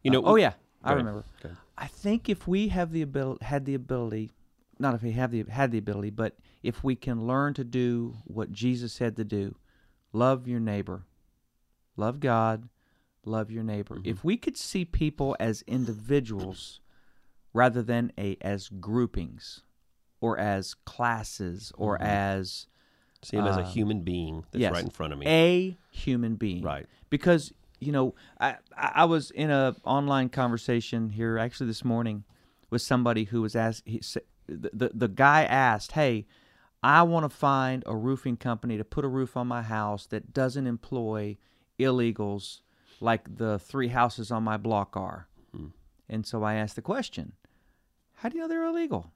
You 0.04 0.12
know. 0.12 0.19
Uh, 0.21 0.32
oh 0.32 0.36
yeah, 0.36 0.54
I 0.84 0.93
remember. 0.93 1.23
I 1.77 1.88
think 1.88 2.30
if 2.30 2.47
we 2.47 2.69
have 2.69 2.91
the 2.91 3.01
ability, 3.01 3.43
had 3.45 3.65
the 3.65 3.75
ability, 3.75 4.32
not 4.80 4.95
if 4.95 5.04
we 5.04 5.12
have 5.12 5.32
the 5.32 5.43
had 5.49 5.71
the 5.71 5.77
ability, 5.77 6.10
but 6.12 6.38
if 6.63 6.84
we 6.84 6.95
can 6.95 7.27
learn 7.27 7.54
to 7.56 7.63
do 7.63 8.15
what 8.25 8.51
Jesus 8.51 8.93
said 8.93 9.15
to 9.17 9.23
do, 9.23 9.56
love 10.13 10.47
your 10.47 10.60
neighbor, 10.60 11.04
love 11.97 12.19
God, 12.19 12.69
love 13.25 13.51
your 13.51 13.63
neighbor. 13.63 13.95
Mm-hmm. 13.95 14.10
If 14.10 14.23
we 14.23 14.38
could 14.38 14.58
see 14.58 14.86
people 14.86 15.36
as 15.39 15.63
individuals 15.67 16.80
rather 17.54 17.82
than 17.82 18.12
a 18.17 18.38
as 18.41 18.69
groupings 18.69 19.62
or 20.21 20.38
as 20.38 20.73
classes 20.86 21.71
or 21.75 21.97
Mhm. 21.97 22.01
as 22.04 22.67
See 23.23 23.38
him 23.38 23.45
as 23.45 23.57
a 23.57 23.62
uh, 23.62 23.65
human 23.71 24.01
being 24.01 24.43
that's 24.51 24.62
yes, 24.62 24.71
right 24.71 24.84
in 24.84 24.89
front 24.89 25.13
of 25.13 25.19
me. 25.19 25.27
a 25.27 25.77
human 25.91 26.36
being 26.36 26.63
Right. 26.63 26.88
because 27.10 27.53
you 27.79 27.91
know 27.91 28.15
I 28.39 28.57
I 28.75 29.05
was 29.05 29.31
in 29.31 29.49
a 29.51 29.75
online 29.84 30.29
conversation 30.29 31.10
here 31.10 31.38
actually 31.38 31.67
this 31.67 31.84
morning 31.86 32.23
with 32.69 32.81
somebody 32.81 33.25
who 33.25 33.41
was 33.41 33.55
asked 33.55 33.84
he 33.86 34.01
the 34.47 34.69
the, 34.73 34.91
the 34.93 35.07
guy 35.07 35.43
asked 35.43 35.91
hey 35.93 36.25
I 36.84 37.03
want 37.03 37.23
to 37.25 37.29
find 37.29 37.84
a 37.86 37.95
roofing 37.95 38.38
company 38.38 38.77
to 38.77 38.84
put 38.84 39.05
a 39.05 39.07
roof 39.07 39.38
on 39.38 39.47
my 39.47 39.62
house 39.62 40.07
that 40.07 40.34
doesn't 40.34 40.65
employ 40.65 41.38
illegals 41.79 42.62
like 42.99 43.38
the 43.38 43.60
three 43.60 43.88
houses 43.89 44.31
on 44.31 44.43
my 44.43 44.57
block 44.57 44.95
are 44.95 45.27
Hmm. 45.51 45.67
and 46.10 46.25
so 46.25 46.43
I 46.43 46.55
asked 46.55 46.75
the 46.75 46.81
question 46.81 47.34
how 48.15 48.29
do 48.29 48.38
you 48.38 48.41
know 48.43 48.47
they're 48.47 48.65
illegal 48.65 49.12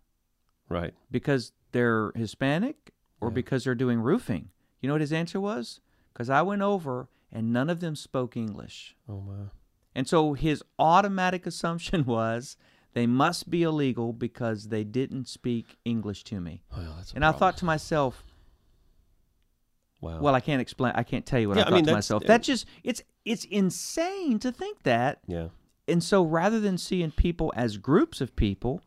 Right. 0.70 0.94
because 1.12 1.52
they're 1.72 2.12
Hispanic 2.16 2.92
or 3.26 3.30
Yeah. 3.30 3.34
because 3.36 3.64
they're 3.64 3.76
doing 3.76 4.00
roofing. 4.00 4.50
You 4.82 4.88
know 4.88 4.94
what 4.94 5.02
his 5.02 5.14
answer 5.14 5.40
was? 5.42 5.80
Because 6.14 6.30
I 6.30 6.42
went 6.42 6.62
over 6.62 7.10
and 7.32 7.52
none 7.52 7.70
of 7.70 7.80
them 7.80 7.96
spoke 7.96 8.38
English. 8.38 8.96
Oh 9.10 9.22
my. 9.22 9.50
And 9.94 10.08
so 10.08 10.34
his 10.34 10.64
automatic 10.78 11.46
assumption 11.46 12.06
was 12.18 12.58
they 12.94 13.08
must 13.08 13.50
be 13.50 13.64
illegal 13.64 14.14
because 14.14 14.68
they 14.70 14.84
didn't 14.84 15.28
speak 15.28 15.78
English 15.86 16.24
to 16.26 16.40
me. 16.40 16.62
Well, 16.76 16.98
And 17.16 17.26
I 17.26 17.32
thought 17.32 17.58
to 17.58 17.66
myself, 17.66 18.24
wow. 20.02 20.20
well, 20.22 20.36
I 20.36 20.40
can't 20.40 20.62
explain. 20.62 20.94
I 20.96 21.04
can't 21.04 21.26
tell 21.26 21.40
you 21.40 21.50
what 21.50 21.58
Yeah, 21.58 21.64
I 21.64 21.68
I 21.68 21.70
thought 21.70 21.76
mean, 21.76 21.86
to 21.86 21.94
myself. 21.94 22.24
That 22.26 22.44
just 22.44 22.66
it's 22.84 23.02
it's 23.26 23.46
insane 23.46 24.40
to 24.40 24.52
think 24.52 24.84
that. 24.84 25.20
yeah. 25.28 25.48
And 25.88 26.04
so 26.04 26.24
rather 26.24 26.60
than 26.60 26.78
seeing 26.80 27.12
people 27.12 27.54
as 27.56 27.78
groups 27.78 28.20
of 28.20 28.36
people, 28.36 28.82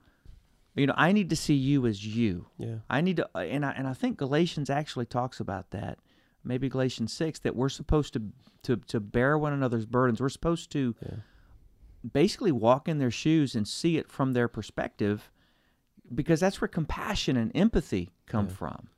you 0.78 0.86
know, 0.86 0.94
I 0.96 1.12
need 1.12 1.30
to 1.30 1.36
see 1.36 1.54
you 1.54 1.86
as 1.86 2.04
you. 2.06 2.46
Yeah. 2.58 2.76
I 2.88 3.00
need 3.00 3.16
to, 3.16 3.28
uh, 3.34 3.40
and 3.40 3.64
I 3.66 3.72
and 3.72 3.86
I 3.86 3.92
think 3.94 4.16
Galatians 4.16 4.70
actually 4.70 5.06
talks 5.06 5.40
about 5.40 5.70
that. 5.70 5.98
Maybe 6.44 6.68
Galatians 6.68 7.12
six 7.12 7.38
that 7.40 7.54
we're 7.56 7.68
supposed 7.68 8.12
to 8.14 8.22
to 8.62 8.76
to 8.76 9.00
bear 9.00 9.36
one 9.38 9.52
another's 9.52 9.86
burdens. 9.86 10.20
We're 10.20 10.28
supposed 10.28 10.70
to 10.72 10.94
Yeah. 11.02 11.16
basically 12.12 12.52
walk 12.52 12.88
in 12.88 12.98
their 12.98 13.10
shoes 13.10 13.54
and 13.54 13.66
see 13.66 13.98
it 13.98 14.08
from 14.10 14.32
their 14.32 14.48
perspective, 14.48 15.30
because 16.14 16.40
that's 16.40 16.60
where 16.60 16.68
compassion 16.68 17.36
and 17.36 17.50
empathy 17.54 18.10
come 18.26 18.46
Yeah. 18.46 18.52
from. 18.54 18.88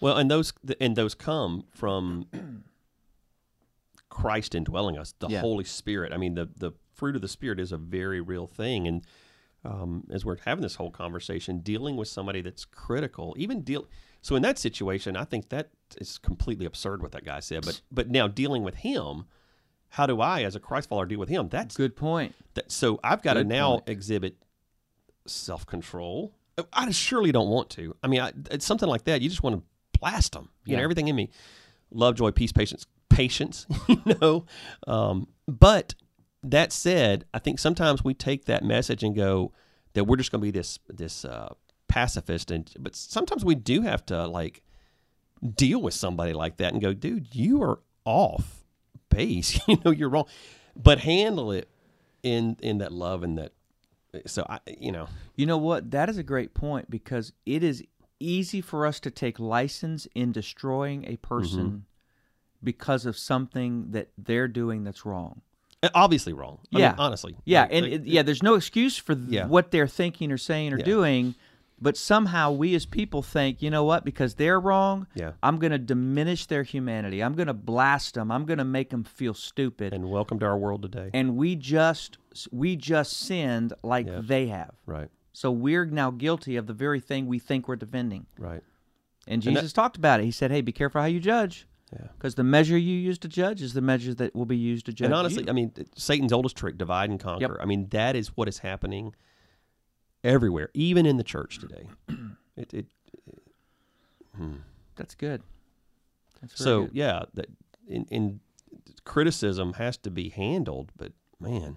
Well, 0.00 0.16
and 0.18 0.30
those 0.30 0.52
and 0.80 0.94
those 0.96 1.14
come 1.14 1.64
from 1.70 2.26
Christ 4.08 4.54
indwelling 4.54 4.96
us, 4.96 5.14
the 5.18 5.28
Yeah. 5.28 5.40
Holy 5.40 5.64
Spirit. 5.64 6.12
I 6.12 6.16
mean, 6.16 6.34
the 6.34 6.48
the 6.56 6.72
fruit 6.92 7.16
of 7.16 7.22
the 7.22 7.28
Spirit 7.28 7.60
is 7.60 7.72
a 7.72 7.76
very 7.78 8.20
real 8.20 8.46
thing, 8.46 8.86
and 8.86 9.04
um, 9.66 10.04
as 10.10 10.24
we're 10.24 10.38
having 10.44 10.62
this 10.62 10.76
whole 10.76 10.90
conversation, 10.90 11.58
dealing 11.58 11.96
with 11.96 12.08
somebody 12.08 12.40
that's 12.40 12.64
critical, 12.64 13.34
even 13.36 13.62
deal. 13.62 13.86
So 14.22 14.36
in 14.36 14.42
that 14.42 14.58
situation, 14.58 15.16
I 15.16 15.24
think 15.24 15.48
that 15.50 15.70
is 15.98 16.18
completely 16.18 16.66
absurd 16.66 17.02
what 17.02 17.12
that 17.12 17.24
guy 17.24 17.40
said. 17.40 17.64
But 17.64 17.80
but 17.90 18.08
now 18.10 18.28
dealing 18.28 18.62
with 18.62 18.76
him, 18.76 19.26
how 19.90 20.06
do 20.06 20.20
I, 20.20 20.42
as 20.42 20.54
a 20.56 20.60
Christ 20.60 20.88
follower, 20.88 21.06
deal 21.06 21.18
with 21.18 21.28
him? 21.28 21.48
That's 21.48 21.76
Good 21.76 21.96
point. 21.96 22.34
that, 22.54 22.70
so 22.70 23.00
I've 23.02 23.22
got 23.22 23.34
to 23.34 23.44
now 23.44 23.78
point. 23.78 23.88
exhibit 23.88 24.36
self 25.26 25.66
control. 25.66 26.32
I 26.72 26.90
surely 26.90 27.32
don't 27.32 27.48
want 27.50 27.70
to. 27.70 27.94
I 28.02 28.06
mean, 28.06 28.20
I, 28.20 28.32
it's 28.50 28.64
something 28.64 28.88
like 28.88 29.04
that. 29.04 29.20
You 29.20 29.28
just 29.28 29.42
want 29.42 29.56
to 29.56 29.62
blast 29.98 30.32
them. 30.32 30.48
You 30.64 30.76
know, 30.76 30.82
everything 30.82 31.08
in 31.08 31.16
me, 31.16 31.30
love, 31.90 32.14
joy, 32.14 32.30
peace, 32.30 32.52
patience, 32.52 32.86
patience. 33.10 33.66
You 33.88 34.16
know, 34.20 34.46
um, 34.86 35.28
but 35.46 35.94
that 36.50 36.72
said, 36.72 37.24
I 37.34 37.38
think 37.38 37.58
sometimes 37.58 38.02
we 38.04 38.14
take 38.14 38.44
that 38.46 38.64
message 38.64 39.02
and 39.02 39.14
go 39.14 39.52
that 39.94 40.04
we're 40.04 40.16
just 40.16 40.30
going 40.30 40.40
to 40.40 40.44
be 40.46 40.50
this 40.50 40.78
this 40.88 41.24
uh, 41.24 41.54
pacifist, 41.88 42.50
and 42.50 42.70
but 42.78 42.94
sometimes 42.96 43.44
we 43.44 43.54
do 43.54 43.82
have 43.82 44.04
to 44.06 44.26
like 44.26 44.62
deal 45.54 45.80
with 45.80 45.94
somebody 45.94 46.32
like 46.32 46.56
that 46.58 46.72
and 46.72 46.80
go, 46.82 46.92
dude, 46.92 47.34
you 47.34 47.62
are 47.62 47.80
off 48.04 48.64
base. 49.10 49.60
you 49.68 49.78
know, 49.84 49.90
you're 49.90 50.08
wrong, 50.08 50.26
but 50.74 51.00
handle 51.00 51.52
it 51.52 51.68
in 52.22 52.56
in 52.60 52.78
that 52.78 52.92
love 52.92 53.22
and 53.22 53.38
that. 53.38 53.52
So 54.26 54.46
I, 54.48 54.60
you 54.80 54.92
know, 54.92 55.08
You 55.34 55.44
know 55.46 55.58
what? 55.58 55.90
That 55.90 56.08
is 56.08 56.16
a 56.16 56.22
great 56.22 56.54
point 56.54 56.90
because 56.90 57.32
it 57.44 57.62
is 57.62 57.84
easy 58.18 58.62
for 58.62 58.86
us 58.86 58.98
to 59.00 59.10
take 59.10 59.38
license 59.38 60.06
in 60.14 60.32
destroying 60.32 61.04
a 61.06 61.16
person 61.16 61.66
Mm-hmm. 61.66 61.78
because 62.64 63.04
of 63.04 63.18
something 63.18 63.90
that 63.90 64.08
they're 64.16 64.48
doing 64.48 64.84
that's 64.84 65.04
wrong. 65.04 65.42
Obviously 65.94 66.32
wrong. 66.32 66.58
I 66.74 66.78
Yeah. 66.78 66.88
mean, 66.90 66.98
honestly. 66.98 67.36
Yeah, 67.44 67.62
Like- 67.62 67.72
and 67.72 67.82
like- 67.84 67.92
it, 67.94 68.06
yeah, 68.06 68.22
there's 68.22 68.42
no 68.42 68.54
excuse 68.54 68.96
for 68.96 69.14
th- 69.14 69.28
Yeah. 69.28 69.46
what 69.46 69.70
they're 69.70 69.86
thinking 69.86 70.30
or 70.32 70.38
saying 70.38 70.72
or 70.72 70.78
Yeah. 70.78 70.84
doing, 70.84 71.34
but 71.80 71.96
somehow 71.96 72.50
we 72.52 72.74
as 72.74 72.86
people 72.86 73.20
think, 73.22 73.60
you 73.60 73.70
know 73.70 73.84
what? 73.84 74.04
Because 74.04 74.34
they're 74.36 74.58
wrong, 74.58 75.06
Yeah. 75.14 75.32
I'm 75.42 75.58
going 75.58 75.72
to 75.72 75.78
diminish 75.78 76.46
their 76.46 76.62
humanity. 76.62 77.22
I'm 77.22 77.34
going 77.34 77.48
to 77.48 77.54
blast 77.54 78.14
them. 78.14 78.30
I'm 78.32 78.46
going 78.46 78.58
to 78.58 78.64
make 78.64 78.88
them 78.90 79.04
feel 79.04 79.34
stupid. 79.34 79.92
And, 79.92 80.10
welcome 80.10 80.38
to 80.38 80.46
our 80.46 80.56
world 80.56 80.82
today. 80.82 81.10
And 81.12 81.36
we 81.36 81.54
just 81.56 82.18
we 82.52 82.76
just 82.76 83.12
sinned 83.14 83.72
like 83.82 84.06
Yeah. 84.06 84.20
they 84.22 84.46
have. 84.48 84.72
right, 84.86 85.08
So 85.32 85.50
we're 85.50 85.84
now 85.86 86.10
guilty 86.10 86.56
of 86.56 86.66
the 86.66 86.72
very 86.74 87.00
thing 87.00 87.26
we 87.26 87.38
think 87.38 87.66
we're 87.68 87.76
defending. 87.76 88.26
right. 88.38 88.62
And 89.28 89.44
And 89.44 89.56
that- 89.56 89.60
Jesus 89.60 89.72
talked 89.72 89.96
about 89.96 90.20
it. 90.20 90.24
He 90.24 90.30
said, 90.30 90.50
"Hey, 90.52 90.60
be 90.60 90.70
careful 90.72 91.00
how 91.00 91.06
you 91.08 91.18
judge, 91.20 91.66
Yeah. 91.92 92.08
because 92.18 92.34
the 92.34 92.42
measure 92.42 92.76
you 92.76 92.98
use 92.98 93.16
to 93.18 93.28
judge 93.28 93.62
is 93.62 93.72
the 93.72 93.80
measure 93.80 94.12
that 94.14 94.34
will 94.34 94.44
be 94.44 94.56
used 94.56 94.86
to 94.86 94.92
judge 94.92 95.06
And 95.06 95.14
honestly, 95.14 95.44
you." 95.44 95.48
I 95.48 95.52
mean, 95.52 95.72
Satan's 95.94 96.32
oldest 96.32 96.56
trick, 96.56 96.76
divide 96.76 97.10
and 97.10 97.20
conquer. 97.20 97.60
I 97.60 97.64
mean, 97.64 97.88
that 97.90 98.16
is 98.16 98.28
what 98.36 98.48
is 98.48 98.58
happening 98.58 99.14
everywhere, 100.24 100.70
even 100.74 101.06
in 101.06 101.16
the 101.16 101.22
church 101.24 101.58
today. 101.60 101.86
it, 102.56 102.74
it, 102.74 102.86
hmm. 104.36 104.56
That's 104.96 105.14
good. 105.14 105.42
That's 106.40 106.58
So 106.58 106.84
good. 106.86 106.90
yeah, 106.94 107.24
that 107.34 107.46
in, 107.86 108.04
in 108.10 108.40
criticism 109.04 109.74
has 109.74 109.96
to 109.98 110.10
be 110.10 110.30
handled, 110.30 110.90
but 110.96 111.12
man, 111.38 111.76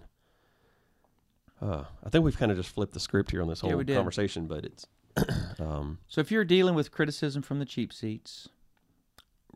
uh, 1.61 1.83
I 2.03 2.09
think 2.09 2.23
we've 2.23 2.37
kind 2.37 2.51
of 2.51 2.57
just 2.57 2.69
flipped 2.69 2.93
the 2.93 2.99
script 2.99 3.31
here 3.31 3.41
on 3.41 3.47
this 3.47 3.59
whole 3.59 3.77
did. 3.83 3.95
conversation. 3.95 4.47
But 4.47 4.65
it's 4.65 4.87
um, 5.59 5.99
So 6.07 6.21
if 6.21 6.31
you're 6.31 6.45
dealing 6.45 6.75
with 6.75 6.91
criticism 6.91 7.41
from 7.41 7.59
the 7.59 7.65
cheap 7.65 7.91
seats, 7.93 8.49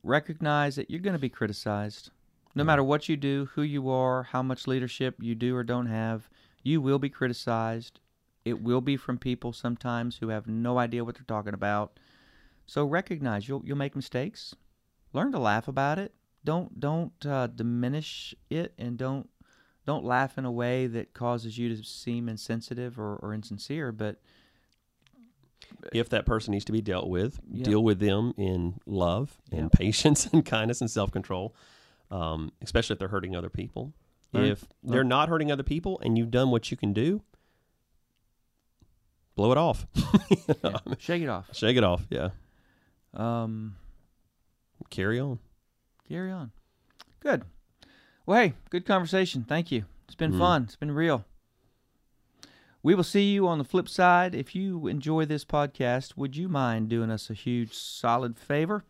recognize 0.03 0.75
that 0.75 0.89
you're 0.89 0.99
going 0.99 1.13
to 1.13 1.19
be 1.19 1.29
criticized. 1.29 2.11
No 2.55 2.63
matter 2.63 2.83
what 2.83 3.09
you 3.09 3.17
do, 3.17 3.49
who 3.53 3.63
you 3.63 3.89
are, 3.89 4.23
how 4.23 4.43
much 4.43 4.67
leadership 4.67 5.15
you 5.19 5.33
do 5.33 5.55
or 5.55 5.63
don't 5.63 5.87
have, 5.87 6.29
you 6.61 6.81
will 6.81 6.99
be 6.99 7.09
criticized. 7.09 7.99
It 8.45 8.61
will 8.61 8.81
be 8.81 8.97
from 8.97 9.17
people 9.17 9.53
sometimes 9.53 10.17
who 10.17 10.27
have 10.27 10.47
no 10.47 10.77
idea 10.77 11.03
what 11.03 11.15
they're 11.15 11.25
talking 11.25 11.53
about. 11.53 11.99
So 12.65 12.85
recognize 12.85 13.47
you'll 13.47 13.63
you'll 13.65 13.77
make 13.77 13.95
mistakes. 13.95 14.55
Learn 15.13 15.31
to 15.31 15.39
laugh 15.39 15.67
about 15.67 15.99
it. 15.99 16.13
Don't 16.43 16.79
don't 16.79 17.25
uh, 17.25 17.47
diminish 17.47 18.35
it, 18.49 18.73
and 18.77 18.97
don't 18.97 19.29
don't 19.85 20.05
laugh 20.05 20.37
in 20.37 20.45
a 20.45 20.51
way 20.51 20.87
that 20.87 21.13
causes 21.13 21.57
you 21.57 21.75
to 21.75 21.83
seem 21.83 22.29
insensitive 22.29 22.99
or, 22.99 23.15
or 23.17 23.33
insincere. 23.33 23.91
But 23.91 24.19
if 25.91 26.09
that 26.09 26.25
person 26.25 26.51
needs 26.51 26.65
to 26.65 26.71
be 26.71 26.81
dealt 26.81 27.07
with, 27.09 27.39
Yeah. 27.51 27.63
deal 27.63 27.83
with 27.83 27.99
them 27.99 28.33
in 28.37 28.79
love 28.85 29.37
and 29.51 29.63
Yeah. 29.63 29.69
patience 29.77 30.25
and 30.33 30.45
kindness 30.45 30.81
and 30.81 30.89
self 30.91 31.11
control, 31.11 31.55
um, 32.11 32.51
especially 32.61 32.93
if 32.93 32.99
they're 32.99 33.07
hurting 33.09 33.35
other 33.35 33.49
people. 33.49 33.93
Learn- 34.31 34.45
if 34.45 34.65
they're 34.83 35.03
not 35.03 35.29
hurting 35.29 35.51
other 35.51 35.63
people 35.63 35.99
and 35.99 36.17
you've 36.17 36.31
done 36.31 36.49
what 36.51 36.71
you 36.71 36.77
can 36.77 36.91
do, 36.93 37.21
blow 39.35 39.51
it 39.51 39.57
off. 39.57 39.85
yeah, 40.63 40.77
shake 40.97 41.21
it 41.21 41.29
off. 41.29 41.49
Shake 41.53 41.77
it 41.77 41.83
off. 41.83 42.05
Yeah. 42.09 42.29
Um, 43.13 43.75
Carry 44.89 45.19
on. 45.19 45.39
carry 46.07 46.31
on. 46.31 46.51
Good. 47.19 47.43
Well, 48.25 48.39
hey, 48.41 48.53
good 48.69 48.85
conversation. 48.85 49.43
Thank 49.47 49.71
you. 49.71 49.85
It's 50.05 50.15
been 50.15 50.33
Mhm. 50.33 50.37
fun. 50.39 50.63
It's 50.63 50.75
been 50.75 50.91
real. 50.91 51.25
We 52.85 52.95
will 52.95 53.03
see 53.05 53.31
you 53.31 53.47
on 53.47 53.59
the 53.59 53.63
flip 53.63 53.87
side. 53.87 54.35
If 54.35 54.53
you 54.53 54.87
enjoy 54.87 55.23
this 55.23 55.45
podcast, 55.45 56.17
would 56.17 56.35
you 56.35 56.49
mind 56.49 56.89
doing 56.89 57.09
us 57.09 57.29
a 57.29 57.33
huge, 57.33 57.73
solid 57.73 58.37
favor 58.37 58.83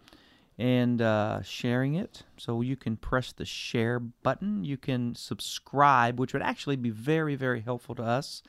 and 0.57 0.99
uh, 0.99 1.43
sharing 1.43 1.93
it? 1.93 2.23
So 2.35 2.61
you 2.61 2.75
can 2.75 2.97
press 2.97 3.31
the 3.31 3.45
share 3.45 3.99
button. 3.99 4.63
You 4.63 4.77
can 4.77 5.13
subscribe, 5.13 6.19
which 6.19 6.33
would 6.33 6.41
actually 6.41 6.75
be 6.75 6.89
very, 6.89 7.35
very 7.35 7.61
helpful 7.61 7.93
to 7.93 8.03
us. 8.03 8.41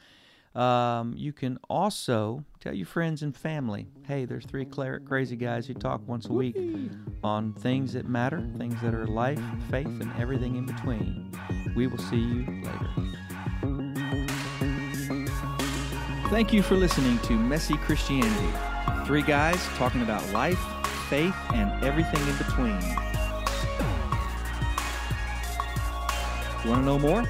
Um, 0.54 1.12
you 1.14 1.34
can 1.34 1.58
also 1.68 2.42
tell 2.60 2.72
your 2.72 2.86
friends 2.86 3.22
and 3.22 3.36
family 3.36 3.88
hey, 4.06 4.24
there's 4.24 4.46
three 4.46 4.64
crazy 4.64 5.36
guys 5.36 5.66
who 5.66 5.74
talk 5.74 6.00
once 6.06 6.26
a 6.26 6.32
week 6.32 6.56
on 7.22 7.52
things 7.54 7.92
that 7.94 8.08
matter, 8.08 8.48
things 8.56 8.80
that 8.80 8.94
are 8.94 9.06
life, 9.06 9.40
faith, 9.70 9.86
and 9.86 10.10
everything 10.18 10.56
in 10.56 10.64
between. 10.64 11.30
We 11.76 11.86
will 11.86 11.98
see 11.98 12.16
you 12.16 12.46
later. 12.62 13.23
Thank 16.34 16.50
you 16.52 16.62
for 16.64 16.74
listening 16.74 17.20
to 17.20 17.38
Messy 17.38 17.76
Christianity. 17.76 18.52
Three 19.06 19.22
guys 19.22 19.64
talking 19.76 20.02
about 20.02 20.28
life, 20.32 20.58
faith, 21.08 21.32
and 21.52 21.70
everything 21.84 22.20
in 22.26 22.36
between. 22.36 22.80
You 26.64 26.70
want 26.70 26.80
to 26.80 26.86
know 26.86 26.98
more? 26.98 27.22